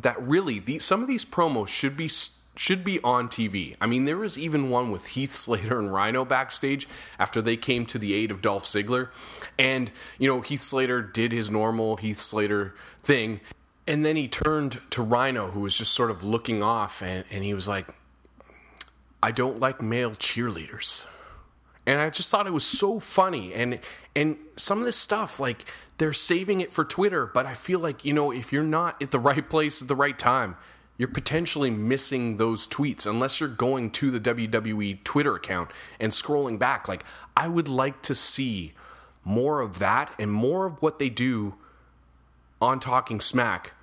that 0.00 0.20
really 0.20 0.58
the, 0.58 0.78
some 0.78 1.02
of 1.02 1.08
these 1.08 1.24
promos 1.24 1.68
should 1.68 1.96
be 1.96 2.10
should 2.56 2.82
be 2.82 2.98
on 3.04 3.28
TV. 3.28 3.76
I 3.80 3.86
mean, 3.86 4.06
there 4.06 4.16
was 4.16 4.38
even 4.38 4.70
one 4.70 4.90
with 4.90 5.08
Heath 5.08 5.30
Slater 5.30 5.78
and 5.78 5.92
Rhino 5.92 6.24
backstage 6.24 6.88
after 7.18 7.42
they 7.42 7.56
came 7.56 7.84
to 7.86 7.98
the 7.98 8.14
aid 8.14 8.30
of 8.30 8.40
Dolph 8.40 8.64
Ziggler. 8.64 9.10
And, 9.58 9.92
you 10.18 10.26
know, 10.26 10.40
Heath 10.40 10.62
Slater 10.62 11.02
did 11.02 11.32
his 11.32 11.50
normal 11.50 11.96
Heath 11.96 12.18
Slater 12.18 12.74
thing. 13.02 13.42
And 13.86 14.06
then 14.06 14.16
he 14.16 14.26
turned 14.26 14.80
to 14.90 15.02
Rhino, 15.02 15.50
who 15.50 15.60
was 15.60 15.76
just 15.76 15.92
sort 15.92 16.10
of 16.10 16.24
looking 16.24 16.62
off, 16.62 17.02
and, 17.02 17.24
and 17.30 17.44
he 17.44 17.52
was 17.52 17.68
like, 17.68 17.88
I 19.22 19.30
don't 19.30 19.60
like 19.60 19.82
male 19.82 20.12
cheerleaders 20.12 21.06
and 21.86 22.00
I 22.00 22.10
just 22.10 22.28
thought 22.28 22.46
it 22.46 22.52
was 22.52 22.66
so 22.66 23.00
funny. 23.00 23.54
And 23.54 23.80
and 24.14 24.36
some 24.56 24.78
of 24.78 24.84
this 24.84 24.96
stuff 24.96 25.38
like 25.38 25.64
they're 25.98 26.12
saving 26.12 26.60
it 26.60 26.72
for 26.72 26.84
Twitter 26.84 27.26
but 27.26 27.46
I 27.46 27.54
feel 27.54 27.78
like 27.78 28.04
you 28.04 28.12
know 28.12 28.30
if 28.32 28.52
you're 28.52 28.62
not 28.62 29.00
at 29.00 29.10
the 29.10 29.20
right 29.30 29.48
place 29.48 29.80
at 29.80 29.88
the 29.88 29.96
right 29.96 30.18
time 30.18 30.56
you're 30.98 31.08
potentially 31.08 31.70
missing 31.70 32.36
those 32.36 32.66
tweets 32.66 33.06
unless 33.06 33.38
you're 33.38 33.48
going 33.48 33.90
to 33.90 34.10
the 34.10 34.20
WWE 34.20 35.02
Twitter 35.04 35.34
account 35.34 35.70
and 36.00 36.12
scrolling 36.12 36.58
back. 36.58 36.88
Like 36.88 37.04
I 37.36 37.48
would 37.48 37.68
like 37.68 38.02
to 38.02 38.14
see 38.14 38.72
more 39.24 39.60
of 39.60 39.78
that 39.78 40.14
and 40.18 40.32
more 40.32 40.66
of 40.66 40.80
what 40.80 40.98
they 40.98 41.10
do 41.10 41.54
on 42.60 42.80
Talking 42.80 43.20
Smack 43.20 43.74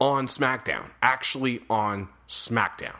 on 0.00 0.26
SmackDown 0.26 0.92
actually 1.02 1.60
on 1.68 2.08
SmackDown 2.26 2.96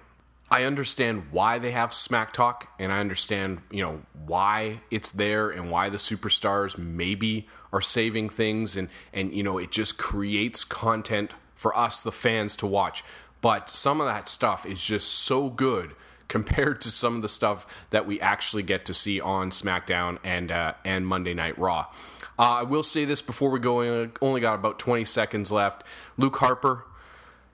I 0.51 0.65
understand 0.65 1.29
why 1.31 1.59
they 1.59 1.71
have 1.71 1.95
smack 1.95 2.33
talk 2.33 2.73
and 2.79 2.93
I 2.93 2.99
understand, 2.99 3.61
you 3.71 3.83
know, 3.83 4.03
why 4.27 4.81
it's 4.91 5.13
there 5.13 5.49
and 5.49 5.71
why 5.71 5.89
the 5.91 5.97
superstars 5.97 6.77
maybe 6.77 7.47
are 7.73 7.81
saving 7.81 8.31
things 8.31 8.77
and 8.77 8.89
and 9.13 9.33
you 9.33 9.45
know, 9.45 9.59
it 9.59 9.71
just 9.71 9.97
creates 9.97 10.65
content 10.65 11.35
for 11.55 11.77
us 11.77 12.03
the 12.03 12.11
fans 12.11 12.57
to 12.57 12.67
watch. 12.67 13.05
But 13.41 13.71
some 13.71 14.01
of 14.01 14.07
that 14.07 14.29
stuff 14.29 14.67
is 14.67 14.83
just 14.83 15.09
so 15.09 15.51
good 15.51 15.95
compared 16.27 16.81
to 16.81 16.91
some 16.91 17.17
of 17.17 17.23
the 17.23 17.29
stuff 17.29 17.67
that 17.91 18.07
we 18.07 18.21
actually 18.21 18.63
get 18.63 18.85
to 18.87 18.95
see 18.95 19.21
on 19.21 19.51
SmackDown 19.51 20.19
and 20.25 20.51
uh, 20.51 20.75
and 20.85 21.07
Monday 21.07 21.35
Night 21.35 21.59
Raw. 21.59 21.87
Uh, 22.39 22.43
I 22.43 22.63
will 22.63 22.83
say 22.83 23.05
this 23.05 23.23
before 23.23 23.51
we 23.51 23.61
go. 23.61 23.83
In, 23.83 24.13
only 24.21 24.41
got 24.41 24.55
about 24.55 24.79
20 24.79 25.05
seconds 25.05 25.53
left. 25.53 25.85
Luke 26.17 26.37
Harper 26.37 26.87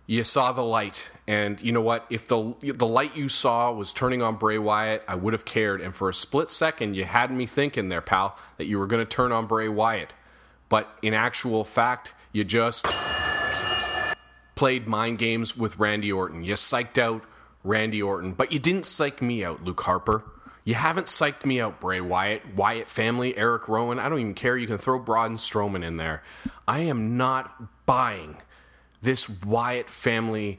you 0.06 0.22
saw 0.22 0.52
the 0.52 0.62
light, 0.62 1.10
and 1.26 1.60
you 1.60 1.72
know 1.72 1.80
what? 1.80 2.06
If 2.10 2.28
the 2.28 2.54
the 2.62 2.86
light 2.86 3.16
you 3.16 3.28
saw 3.28 3.72
was 3.72 3.92
turning 3.92 4.22
on 4.22 4.36
Bray 4.36 4.58
Wyatt, 4.58 5.02
I 5.08 5.16
would 5.16 5.32
have 5.32 5.44
cared. 5.44 5.80
And 5.80 5.94
for 5.94 6.08
a 6.08 6.14
split 6.14 6.48
second, 6.48 6.94
you 6.94 7.04
had 7.04 7.30
me 7.32 7.46
thinking 7.46 7.88
there, 7.88 8.00
pal, 8.00 8.38
that 8.56 8.66
you 8.66 8.78
were 8.78 8.86
going 8.86 9.04
to 9.04 9.08
turn 9.08 9.32
on 9.32 9.46
Bray 9.46 9.68
Wyatt. 9.68 10.14
But 10.68 10.88
in 11.02 11.12
actual 11.12 11.64
fact, 11.64 12.14
you 12.32 12.44
just 12.44 12.86
played 14.54 14.86
mind 14.86 15.18
games 15.18 15.56
with 15.56 15.78
Randy 15.78 16.12
Orton. 16.12 16.44
You 16.44 16.54
psyched 16.54 16.98
out 16.98 17.24
Randy 17.64 18.00
Orton, 18.00 18.32
but 18.32 18.52
you 18.52 18.60
didn't 18.60 18.86
psych 18.86 19.20
me 19.20 19.44
out, 19.44 19.64
Luke 19.64 19.80
Harper. 19.80 20.24
You 20.64 20.74
haven't 20.74 21.06
psyched 21.06 21.44
me 21.44 21.60
out, 21.60 21.80
Bray 21.80 22.00
Wyatt, 22.00 22.54
Wyatt 22.54 22.88
family, 22.88 23.36
Eric 23.36 23.68
Rowan. 23.68 23.98
I 24.00 24.08
don't 24.08 24.18
even 24.18 24.34
care. 24.34 24.56
You 24.56 24.66
can 24.66 24.78
throw 24.78 24.98
Braun 24.98 25.36
Strowman 25.36 25.84
in 25.84 25.96
there. 25.96 26.22
I 26.66 26.80
am 26.80 27.16
not 27.16 27.86
buying 27.86 28.38
this 29.06 29.28
Wyatt 29.28 29.88
family 29.88 30.58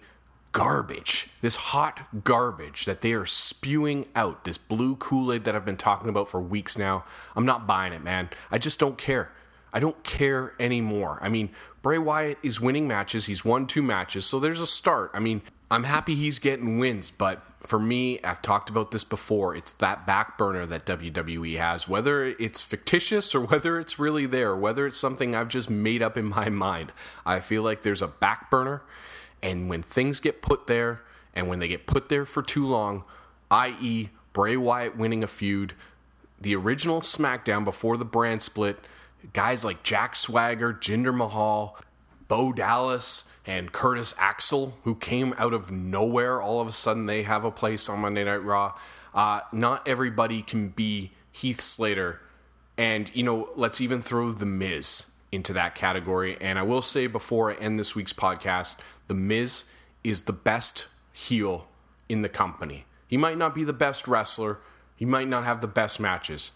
garbage, 0.53 1.29
this 1.41 1.57
hot 1.57 2.23
garbage 2.23 2.85
that 2.85 3.01
they 3.01 3.11
are 3.11 3.25
spewing 3.25 4.05
out, 4.15 4.45
this 4.45 4.57
blue 4.57 4.95
Kool 4.95 5.33
Aid 5.33 5.43
that 5.43 5.53
I've 5.53 5.65
been 5.65 5.75
talking 5.75 6.07
about 6.07 6.29
for 6.29 6.39
weeks 6.39 6.77
now. 6.77 7.03
I'm 7.35 7.45
not 7.45 7.67
buying 7.67 7.91
it, 7.91 8.01
man. 8.01 8.29
I 8.49 8.57
just 8.57 8.79
don't 8.79 8.97
care. 8.97 9.33
I 9.73 9.81
don't 9.81 10.01
care 10.05 10.53
anymore. 10.61 11.19
I 11.21 11.27
mean, 11.27 11.49
Bray 11.81 11.97
Wyatt 11.97 12.37
is 12.41 12.61
winning 12.61 12.87
matches. 12.87 13.25
He's 13.25 13.43
won 13.43 13.67
two 13.67 13.83
matches, 13.83 14.25
so 14.25 14.39
there's 14.39 14.61
a 14.61 14.65
start. 14.65 15.11
I 15.13 15.19
mean, 15.19 15.41
I'm 15.69 15.83
happy 15.83 16.15
he's 16.15 16.39
getting 16.39 16.79
wins, 16.79 17.11
but 17.11 17.41
for 17.59 17.77
me, 17.77 18.21
I've 18.23 18.41
talked 18.41 18.69
about 18.69 18.91
this 18.91 19.03
before. 19.03 19.53
It's 19.53 19.73
that 19.73 20.07
back 20.07 20.37
burner 20.37 20.65
that 20.65 20.85
WWE 20.85 21.57
has, 21.57 21.89
whether 21.89 22.23
it's 22.23 22.63
fictitious 22.63 23.35
or 23.35 23.41
whether 23.47 23.77
it's 23.79 23.99
really 23.99 24.25
there, 24.25 24.55
whether 24.55 24.87
it's 24.87 24.97
something 24.97 25.35
I've 25.35 25.49
just 25.49 25.69
made 25.69 26.01
up 26.01 26.17
in 26.17 26.25
my 26.25 26.49
mind. 26.49 26.93
I 27.25 27.41
feel 27.41 27.63
like 27.63 27.81
there's 27.81 28.01
a 28.01 28.07
back 28.07 28.49
burner, 28.49 28.81
and 29.43 29.69
when 29.69 29.83
things 29.83 30.19
get 30.21 30.41
put 30.41 30.67
there, 30.67 31.01
and 31.33 31.47
when 31.47 31.59
they 31.59 31.67
get 31.67 31.85
put 31.85 32.09
there 32.09 32.25
for 32.25 32.41
too 32.41 32.65
long, 32.65 33.03
i.e., 33.51 34.09
Bray 34.33 34.55
Wyatt 34.55 34.95
winning 34.97 35.23
a 35.23 35.27
feud, 35.27 35.73
the 36.39 36.55
original 36.55 37.01
SmackDown 37.01 37.65
before 37.65 37.97
the 37.97 38.05
brand 38.05 38.41
split, 38.41 38.79
guys 39.33 39.65
like 39.65 39.83
Jack 39.83 40.15
Swagger, 40.15 40.73
Jinder 40.73 41.13
Mahal, 41.15 41.77
Bo 42.27 42.51
Dallas, 42.51 43.29
and 43.45 43.71
Curtis 43.71 44.13
Axel, 44.19 44.77
who 44.83 44.95
came 44.95 45.33
out 45.37 45.53
of 45.53 45.71
nowhere. 45.71 46.41
All 46.41 46.59
of 46.59 46.67
a 46.67 46.71
sudden, 46.71 47.05
they 47.05 47.23
have 47.23 47.45
a 47.45 47.51
place 47.51 47.87
on 47.87 47.99
Monday 47.99 48.25
Night 48.25 48.43
Raw. 48.43 48.77
Uh, 49.13 49.41
not 49.51 49.87
everybody 49.87 50.41
can 50.41 50.69
be 50.69 51.11
Heath 51.31 51.61
Slater. 51.61 52.21
And, 52.77 53.09
you 53.15 53.23
know, 53.23 53.49
let's 53.55 53.79
even 53.81 54.01
throw 54.01 54.31
The 54.31 54.45
Miz 54.45 55.05
into 55.31 55.53
that 55.53 55.75
category. 55.75 56.37
And 56.41 56.59
I 56.59 56.63
will 56.63 56.81
say 56.81 57.07
before 57.07 57.51
I 57.51 57.55
end 57.55 57.79
this 57.79 57.95
week's 57.95 58.13
podcast, 58.13 58.77
The 59.07 59.13
Miz 59.13 59.65
is 60.03 60.23
the 60.23 60.33
best 60.33 60.87
heel 61.13 61.67
in 62.09 62.21
the 62.21 62.29
company. 62.29 62.85
He 63.07 63.17
might 63.17 63.37
not 63.37 63.55
be 63.55 63.63
the 63.63 63.73
best 63.73 64.07
wrestler, 64.07 64.59
he 64.95 65.05
might 65.05 65.27
not 65.27 65.45
have 65.45 65.61
the 65.61 65.67
best 65.67 65.99
matches, 65.99 66.53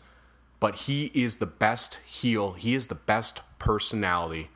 but 0.60 0.76
he 0.76 1.12
is 1.14 1.38
the 1.38 1.46
best 1.46 2.00
heel. 2.06 2.54
He 2.54 2.76
is 2.76 2.88
the 2.88 2.96
best 2.96 3.40
personality 3.60 4.50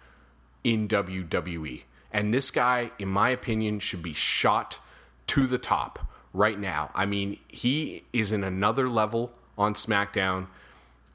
in 0.65 0.87
WWE. 0.87 1.83
And 2.11 2.33
this 2.33 2.49
guy, 2.49 2.91
in 2.97 3.07
my 3.07 3.29
opinion, 3.29 3.79
should 3.79 4.01
be 4.01 4.13
shot 4.13 4.79
to 5.27 5.45
the 5.45 5.59
top 5.59 6.11
right 6.33 6.59
now. 6.59 6.89
I 6.95 7.05
mean, 7.05 7.37
he 7.47 8.03
is 8.11 8.31
in 8.31 8.43
another 8.43 8.89
level 8.89 9.31
on 9.57 9.75
SmackDown, 9.75 10.47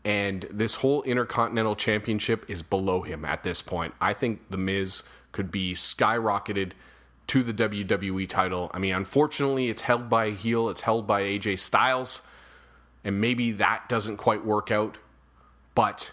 and 0.04 0.46
this 0.50 0.76
whole 0.76 1.02
Intercontinental 1.02 1.74
Championship 1.74 2.48
is 2.48 2.62
below 2.62 3.02
him 3.02 3.24
at 3.24 3.42
this 3.42 3.60
point. 3.60 3.92
I 4.00 4.14
think 4.14 4.40
The 4.50 4.56
Miz 4.56 5.02
could 5.32 5.50
be 5.50 5.74
skyrocketed 5.74 6.72
to 7.26 7.42
the 7.42 7.52
WWE 7.52 8.28
title. 8.28 8.70
I 8.72 8.78
mean, 8.78 8.94
unfortunately, 8.94 9.68
it's 9.68 9.82
held 9.82 10.08
by 10.08 10.26
a 10.26 10.34
heel, 10.34 10.68
it's 10.68 10.82
held 10.82 11.06
by 11.06 11.22
AJ 11.22 11.58
Styles, 11.58 12.26
and 13.02 13.20
maybe 13.20 13.50
that 13.52 13.88
doesn't 13.88 14.16
quite 14.16 14.44
work 14.44 14.70
out, 14.70 14.98
but 15.74 16.12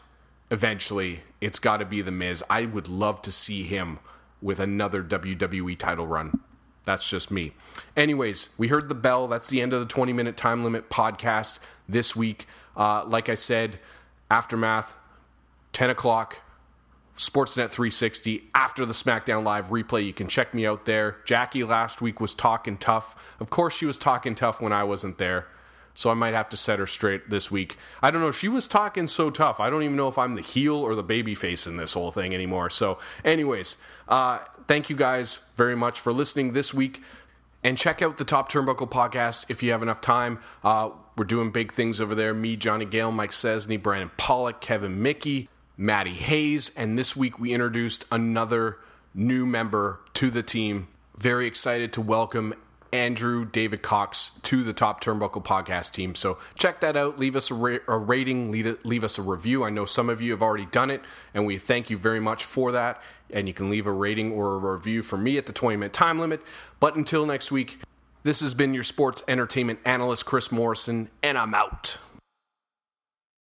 eventually 0.49 1.21
it's 1.41 1.59
got 1.59 1.77
to 1.77 1.85
be 1.85 2.01
The 2.01 2.11
Miz. 2.11 2.43
I 2.49 2.65
would 2.65 2.87
love 2.87 3.21
to 3.23 3.31
see 3.31 3.63
him 3.63 3.99
with 4.41 4.59
another 4.59 5.03
WWE 5.03 5.77
title 5.77 6.07
run. 6.07 6.39
That's 6.85 7.09
just 7.09 7.31
me. 7.31 7.53
Anyways, 7.95 8.49
we 8.57 8.69
heard 8.69 8.87
the 8.87 8.95
bell. 8.95 9.27
That's 9.27 9.49
the 9.49 9.61
end 9.61 9.73
of 9.73 9.79
the 9.79 9.85
20 9.85 10.13
minute 10.13 10.37
time 10.37 10.63
limit 10.63 10.89
podcast 10.89 11.59
this 11.87 12.15
week. 12.15 12.45
Uh, 12.75 13.03
like 13.05 13.27
I 13.29 13.35
said, 13.35 13.79
Aftermath, 14.31 14.97
10 15.73 15.89
o'clock, 15.89 16.41
Sportsnet 17.17 17.69
360 17.69 18.43
after 18.53 18.85
the 18.85 18.93
SmackDown 18.93 19.43
Live 19.43 19.67
replay. 19.67 20.05
You 20.05 20.13
can 20.13 20.27
check 20.27 20.53
me 20.53 20.65
out 20.65 20.85
there. 20.85 21.17
Jackie 21.25 21.63
last 21.63 22.01
week 22.01 22.21
was 22.21 22.33
talking 22.33 22.77
tough. 22.77 23.15
Of 23.39 23.49
course, 23.49 23.75
she 23.75 23.85
was 23.85 23.97
talking 23.97 24.35
tough 24.35 24.61
when 24.61 24.71
I 24.71 24.83
wasn't 24.83 25.17
there 25.17 25.47
so 25.97 26.11
I 26.11 26.13
might 26.13 26.35
have 26.35 26.47
to 26.49 26.57
set 26.57 26.77
her 26.77 26.85
straight 26.85 27.31
this 27.31 27.49
week. 27.49 27.75
I 28.03 28.11
don't 28.11 28.21
know. 28.21 28.31
She 28.31 28.47
was 28.47 28.67
talking 28.67 29.07
so 29.07 29.31
tough. 29.31 29.59
I 29.59 29.71
don't 29.71 29.81
even 29.81 29.95
know 29.95 30.07
if 30.07 30.19
I'm 30.19 30.35
the 30.35 30.43
heel 30.43 30.75
or 30.75 30.93
the 30.93 31.01
baby 31.01 31.33
face 31.33 31.65
in 31.65 31.77
this 31.77 31.93
whole 31.93 32.11
thing 32.11 32.35
anymore. 32.35 32.69
So, 32.69 32.99
anyways, 33.25 33.77
uh, 34.07 34.37
thank 34.67 34.91
you 34.91 34.95
guys 34.95 35.39
very 35.55 35.75
much 35.75 35.99
for 35.99 36.13
listening 36.13 36.53
this 36.53 36.71
week. 36.71 37.01
And 37.63 37.79
check 37.79 38.03
out 38.03 38.17
the 38.17 38.25
Top 38.25 38.51
Turnbuckle 38.51 38.91
podcast 38.91 39.47
if 39.49 39.63
you 39.63 39.71
have 39.71 39.81
enough 39.81 39.99
time. 39.99 40.37
Uh, 40.63 40.91
we're 41.17 41.25
doing 41.25 41.49
big 41.49 41.71
things 41.71 41.99
over 41.99 42.13
there. 42.13 42.31
Me, 42.31 42.55
Johnny 42.55 42.85
Gale, 42.85 43.11
Mike 43.11 43.31
Cesney, 43.31 43.81
Brandon 43.81 44.11
Pollock, 44.17 44.61
Kevin 44.61 45.01
Mickey, 45.01 45.49
Maddie 45.77 46.11
Hayes. 46.13 46.71
And 46.77 46.99
this 46.99 47.17
week 47.17 47.39
we 47.39 47.53
introduced 47.53 48.05
another 48.11 48.77
new 49.15 49.47
member 49.47 49.99
to 50.13 50.29
the 50.29 50.43
team. 50.43 50.89
Very 51.17 51.47
excited 51.47 51.91
to 51.93 52.01
welcome 52.01 52.53
Andrew 52.91 53.45
David 53.45 53.81
Cox 53.81 54.31
to 54.43 54.63
the 54.63 54.73
Top 54.73 55.03
Turnbuckle 55.03 55.43
podcast 55.43 55.93
team. 55.93 56.15
So 56.15 56.37
check 56.55 56.79
that 56.81 56.95
out. 56.95 57.19
Leave 57.19 57.35
us 57.35 57.51
a, 57.51 57.53
ra- 57.53 57.77
a 57.87 57.97
rating, 57.97 58.51
leave, 58.51 58.77
leave 58.83 59.03
us 59.03 59.17
a 59.17 59.21
review. 59.21 59.63
I 59.63 59.69
know 59.69 59.85
some 59.85 60.09
of 60.09 60.21
you 60.21 60.31
have 60.31 60.41
already 60.41 60.65
done 60.65 60.89
it, 60.89 61.01
and 61.33 61.45
we 61.45 61.57
thank 61.57 61.89
you 61.89 61.97
very 61.97 62.19
much 62.19 62.45
for 62.45 62.71
that. 62.71 63.01
And 63.29 63.47
you 63.47 63.53
can 63.53 63.69
leave 63.69 63.85
a 63.85 63.91
rating 63.91 64.31
or 64.31 64.55
a 64.55 64.73
review 64.73 65.01
for 65.01 65.17
me 65.17 65.37
at 65.37 65.45
the 65.45 65.53
20 65.53 65.75
minute 65.77 65.93
time 65.93 66.19
limit. 66.19 66.41
But 66.79 66.95
until 66.95 67.25
next 67.25 67.51
week, 67.51 67.79
this 68.23 68.41
has 68.41 68.53
been 68.53 68.73
your 68.73 68.83
sports 68.83 69.23
entertainment 69.27 69.79
analyst, 69.85 70.25
Chris 70.25 70.51
Morrison, 70.51 71.09
and 71.21 71.37
I'm 71.37 71.53
out. 71.53 71.97